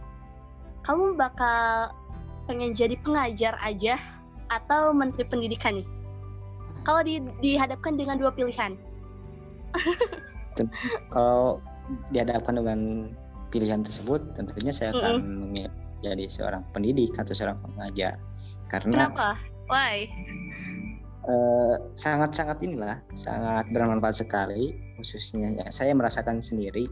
kamu 0.83 1.15
bakal 1.15 1.95
pengen 2.45 2.75
jadi 2.75 2.99
pengajar 3.01 3.55
aja 3.63 3.95
atau 4.51 4.93
menteri 4.93 5.25
pendidikan 5.25 5.81
nih? 5.81 5.87
Kalau 6.85 7.01
di, 7.01 7.17
dihadapkan 7.41 7.97
dengan 7.97 8.21
dua 8.21 8.29
pilihan. 8.35 8.77
kalau 11.15 11.59
dihadapkan 12.13 12.55
dengan 12.55 12.79
pilihan 13.55 13.79
tersebut 13.79 14.35
tentunya 14.35 14.75
saya 14.75 14.91
akan 14.91 15.23
mm 15.23 15.39
memilih 15.47 15.71
jadi 16.03 16.27
seorang 16.27 16.67
pendidik 16.75 17.15
atau 17.15 17.31
seorang 17.31 17.55
pengajar 17.63 18.19
karena 18.67 19.07
Kenapa? 19.07 19.39
Why? 19.71 20.11
Uh, 21.25 21.79
sangat-sangat 21.97 22.61
inilah 22.61 23.01
sangat 23.17 23.65
bermanfaat 23.73 24.21
sekali 24.21 24.77
khususnya 24.99 25.57
ya 25.57 25.67
saya 25.73 25.97
merasakan 25.97 26.37
sendiri 26.37 26.85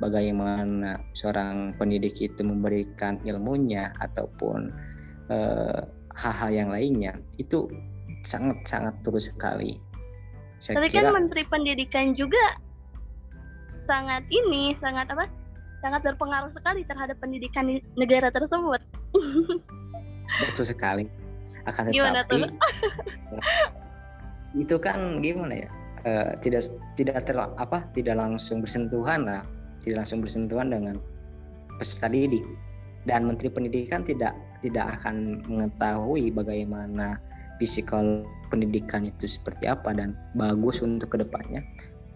bagaimana 0.00 1.04
seorang 1.12 1.76
pendidik 1.76 2.16
itu 2.22 2.40
memberikan 2.40 3.20
ilmunya 3.28 3.92
ataupun 4.00 4.72
uh, 5.28 5.80
hal-hal 6.16 6.50
yang 6.54 6.70
lainnya 6.72 7.12
itu 7.36 7.68
sangat-sangat 8.24 8.94
terus 9.04 9.28
sekali. 9.28 9.76
Saya 10.62 10.80
Tapi 10.80 10.88
kan 10.88 10.94
kira, 10.96 11.06
kan 11.12 11.14
Menteri 11.20 11.42
Pendidikan 11.44 12.06
juga 12.16 12.56
sangat 13.84 14.24
ini 14.32 14.72
sangat 14.80 15.12
apa 15.12 15.28
sangat 15.84 16.00
berpengaruh 16.00 16.48
sekali 16.56 16.80
terhadap 16.88 17.20
pendidikan 17.20 17.68
di 17.68 17.84
negara 18.00 18.32
tersebut. 18.32 18.80
Betul 20.48 20.64
sekali. 20.64 21.04
Akan 21.68 21.92
gimana 21.92 22.24
tetapi 22.24 22.56
itu 24.64 24.76
kan 24.80 25.20
gimana 25.20 25.68
ya? 25.68 25.70
Uh, 26.04 26.32
tidak 26.40 26.68
tidak 26.96 27.24
ter, 27.24 27.36
apa 27.36 27.84
tidak 27.96 28.16
langsung 28.16 28.64
bersentuhan 28.64 29.24
lah, 29.24 29.44
tidak 29.80 30.04
langsung 30.04 30.20
bersentuhan 30.20 30.68
dengan 30.72 30.96
peserta 31.80 32.08
didik 32.12 32.44
dan 33.04 33.28
Menteri 33.28 33.48
Pendidikan 33.52 34.04
tidak 34.04 34.36
tidak 34.60 35.00
akan 35.00 35.44
mengetahui 35.44 36.32
bagaimana 36.32 37.20
fisikal 37.60 38.24
pendidikan 38.48 39.08
itu 39.08 39.28
seperti 39.28 39.68
apa 39.68 39.92
dan 39.96 40.16
bagus 40.36 40.80
untuk 40.80 41.16
ke 41.16 41.20
depannya 41.20 41.64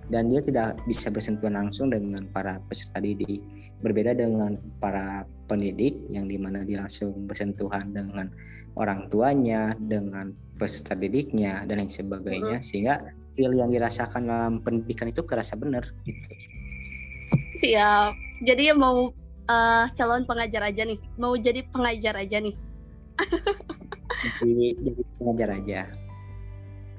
dan 0.08 0.32
dia 0.32 0.40
tidak 0.40 0.80
bisa 0.88 1.12
bersentuhan 1.12 1.56
langsung 1.56 1.92
dengan 1.92 2.24
para 2.32 2.60
peserta 2.68 3.00
didik. 3.00 3.44
Berbeda 3.84 4.16
dengan 4.16 4.56
para 4.80 5.28
pendidik 5.48 5.96
yang 6.08 6.28
di 6.28 6.40
mana 6.40 6.64
dia 6.64 6.80
langsung 6.80 7.12
bersentuhan 7.28 7.92
dengan 7.92 8.32
orang 8.76 9.08
tuanya 9.12 9.76
dengan 9.76 10.32
peserta 10.56 10.96
didiknya 10.96 11.64
dan 11.68 11.84
lain 11.84 11.92
sebagainya. 11.92 12.64
Sehingga 12.64 13.00
feel 13.36 13.52
yang 13.52 13.68
dirasakan 13.68 14.28
dalam 14.28 14.54
pendidikan 14.64 15.12
itu 15.12 15.20
kerasa 15.24 15.56
benar. 15.60 15.84
Gitu. 16.08 16.28
siap. 17.60 18.16
Jadi 18.48 18.72
mau 18.72 19.12
uh, 19.48 19.84
calon 19.92 20.24
pengajar 20.24 20.72
aja 20.72 20.88
nih. 20.88 20.98
Mau 21.20 21.36
jadi 21.36 21.64
pengajar 21.68 22.16
aja 22.16 22.40
nih. 22.40 22.56
Jadi 24.40 24.66
jadi 24.82 25.02
pengajar 25.20 25.48
aja. 25.52 25.80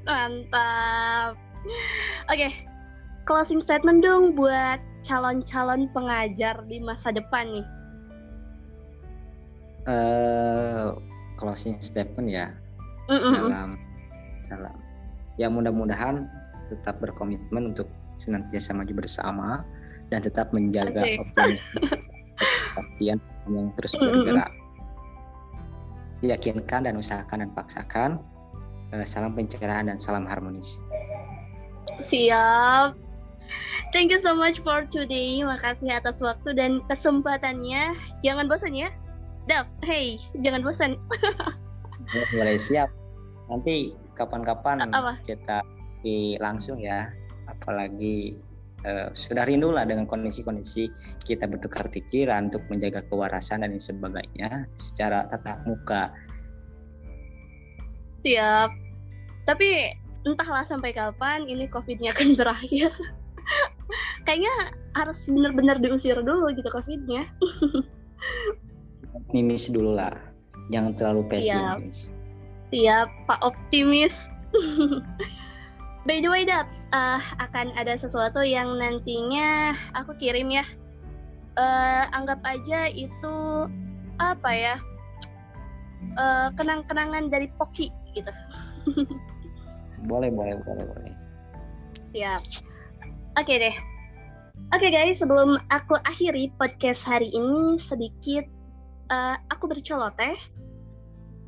Mantap. 0.05 1.35
Oke, 2.31 2.68
closing 3.29 3.61
statement 3.61 4.01
dong 4.01 4.33
buat 4.33 4.81
calon-calon 5.05 5.85
pengajar 5.93 6.65
di 6.65 6.81
masa 6.81 7.13
depan 7.13 7.45
nih. 7.45 7.67
eh 9.85 10.89
closing 11.37 11.77
statement 11.79 12.27
ya 12.27 12.49
Mm-mm. 13.07 13.31
dalam 13.37 13.69
dalam 14.49 14.75
ya 15.37 15.47
mudah-mudahan 15.47 16.25
tetap 16.67 16.97
berkomitmen 16.99 17.71
untuk 17.73 17.85
senantiasa 18.19 18.75
maju 18.75 18.93
bersama 18.97 19.61
dan 20.09 20.25
tetap 20.25 20.51
menjaga 20.51 21.05
Asik. 21.05 21.21
optimisme 21.21 21.79
kepastian 22.75 23.17
yang 23.49 23.69
terus 23.77 23.93
Mm-mm. 23.95 24.25
bergerak 24.25 24.49
yakinkan 26.25 26.81
dan 26.89 26.97
usahakan 26.97 27.45
dan 27.45 27.51
paksakan 27.53 28.11
Eh, 28.89 29.05
salam 29.05 29.37
pencerahan 29.37 29.85
dan 29.85 30.01
salam 30.01 30.25
harmonis 30.25 30.81
Siap. 32.01 33.08
Thank 33.89 34.13
you 34.13 34.21
so 34.21 34.37
much 34.37 34.61
for 34.61 34.85
today. 34.85 35.41
Makasih 35.41 35.97
atas 35.97 36.21
waktu 36.21 36.53
dan 36.53 36.79
kesempatannya. 36.85 37.97
Jangan 38.21 38.45
bosan 38.45 38.77
ya. 38.77 38.93
Dav, 39.49 39.65
hey, 39.81 40.21
jangan 40.45 40.61
bosan. 40.61 40.93
boleh 42.33 42.57
siap 42.57 42.89
nanti 43.49 43.93
kapan-kapan 44.13 44.89
Apa? 44.93 45.17
kita 45.25 45.65
di 46.05 46.37
langsung 46.37 46.79
ya 46.79 47.09
apalagi 47.49 48.37
eh, 48.85 49.09
sudah 49.11 49.43
rindu 49.43 49.73
lah 49.73 49.83
dengan 49.83 50.05
kondisi-kondisi 50.05 50.89
kita 51.25 51.49
bertukar 51.49 51.89
pikiran 51.89 52.47
untuk 52.53 52.63
menjaga 52.69 53.03
kewarasan 53.09 53.65
dan 53.65 53.75
sebagainya 53.77 54.69
secara 54.77 55.25
tatap 55.27 55.65
muka 55.65 56.13
Siap. 58.19 58.67
Tapi 59.47 59.95
entahlah 60.27 60.67
sampai 60.67 60.91
kapan 60.91 61.47
ini 61.47 61.71
COVID-nya 61.71 62.11
akan 62.11 62.35
berakhir. 62.35 62.91
Kayaknya 64.29 64.77
harus 64.93 65.17
benar-benar 65.25 65.81
diusir 65.81 66.21
dulu 66.21 66.53
gitu 66.53 66.69
COVID-nya. 66.69 67.25
optimis 69.17 69.73
dulu 69.73 69.97
lah 69.97 70.13
jangan 70.69 70.93
terlalu 70.93 71.25
Siap. 71.25 71.81
pesimis 71.81 72.13
Siap, 72.69 73.09
Pak 73.25 73.41
Optimis. 73.41 74.29
By 76.05 76.21
the 76.21 76.29
way, 76.29 76.45
Dap, 76.45 76.69
eh, 76.93 77.21
akan 77.41 77.73
ada 77.73 77.97
sesuatu 77.97 78.45
yang 78.45 78.77
nantinya 78.77 79.73
aku 79.97 80.13
kirim 80.21 80.53
ya. 80.53 80.61
Eh, 81.57 82.03
anggap 82.13 82.37
aja 82.45 82.85
itu 82.93 83.37
apa 84.21 84.49
ya? 84.53 84.75
Eh, 86.13 86.47
kenang-kenangan 86.53 87.33
dari 87.33 87.49
Poki 87.57 87.89
gitu. 88.13 88.29
boleh 90.09 90.29
boleh 90.29 90.61
boleh 90.61 90.85
boleh 90.85 91.13
Siap. 92.13 92.41
Oke 93.33 93.57
deh. 93.57 93.73
Oke 94.69 94.93
guys, 94.93 95.17
sebelum 95.17 95.57
aku 95.73 95.97
akhiri 96.05 96.53
podcast 96.61 97.01
hari 97.01 97.33
ini 97.33 97.81
sedikit 97.81 98.45
eh, 99.09 99.35
aku 99.49 99.65
berceloteh 99.65 100.37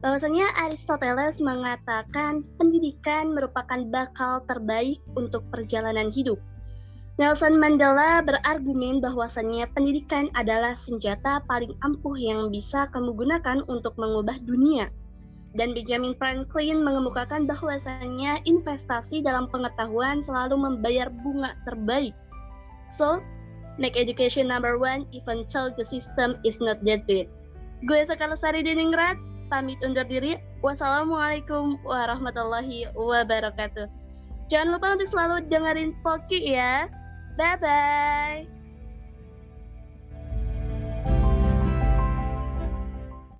bahwasanya 0.02 0.50
Aristoteles 0.66 1.38
mengatakan 1.38 2.42
pendidikan 2.58 3.38
merupakan 3.38 3.78
bakal 3.94 4.42
terbaik 4.50 4.98
untuk 5.14 5.46
perjalanan 5.54 6.10
hidup. 6.10 6.42
Nelson 7.22 7.62
Mandela 7.62 8.26
berargumen 8.26 9.06
bahwasannya 9.06 9.70
pendidikan 9.78 10.34
adalah 10.34 10.74
senjata 10.74 11.46
paling 11.46 11.78
ampuh 11.86 12.18
yang 12.18 12.50
bisa 12.50 12.90
kamu 12.90 13.14
gunakan 13.14 13.62
untuk 13.70 13.94
mengubah 14.02 14.42
dunia. 14.50 14.90
Dan 15.54 15.78
Benjamin 15.78 16.18
Franklin 16.18 16.82
mengemukakan 16.82 17.46
bahwasannya 17.46 18.42
investasi 18.50 19.22
dalam 19.22 19.46
pengetahuan 19.54 20.26
selalu 20.26 20.58
membayar 20.58 21.14
bunga 21.22 21.54
terbaik. 21.70 22.18
So, 22.92 23.24
make 23.80 23.96
education 23.96 24.52
number 24.52 24.76
one 24.76 25.08
even 25.16 25.48
though 25.48 25.72
the 25.72 25.88
system 25.88 26.38
is 26.44 26.60
not 26.60 26.84
that 26.84 27.08
good. 27.08 27.32
Gue 27.88 28.06
Sekar 28.06 28.30
Lestari 28.30 28.62
Diningrat, 28.62 29.18
pamit 29.50 29.82
undur 29.82 30.06
diri. 30.06 30.38
Wassalamualaikum 30.62 31.82
warahmatullahi 31.82 32.94
wabarakatuh. 32.94 33.90
Jangan 34.54 34.78
lupa 34.78 34.94
untuk 34.94 35.10
selalu 35.10 35.36
dengerin 35.50 35.98
Poki 36.06 36.54
ya. 36.54 36.86
Bye-bye. 37.40 38.61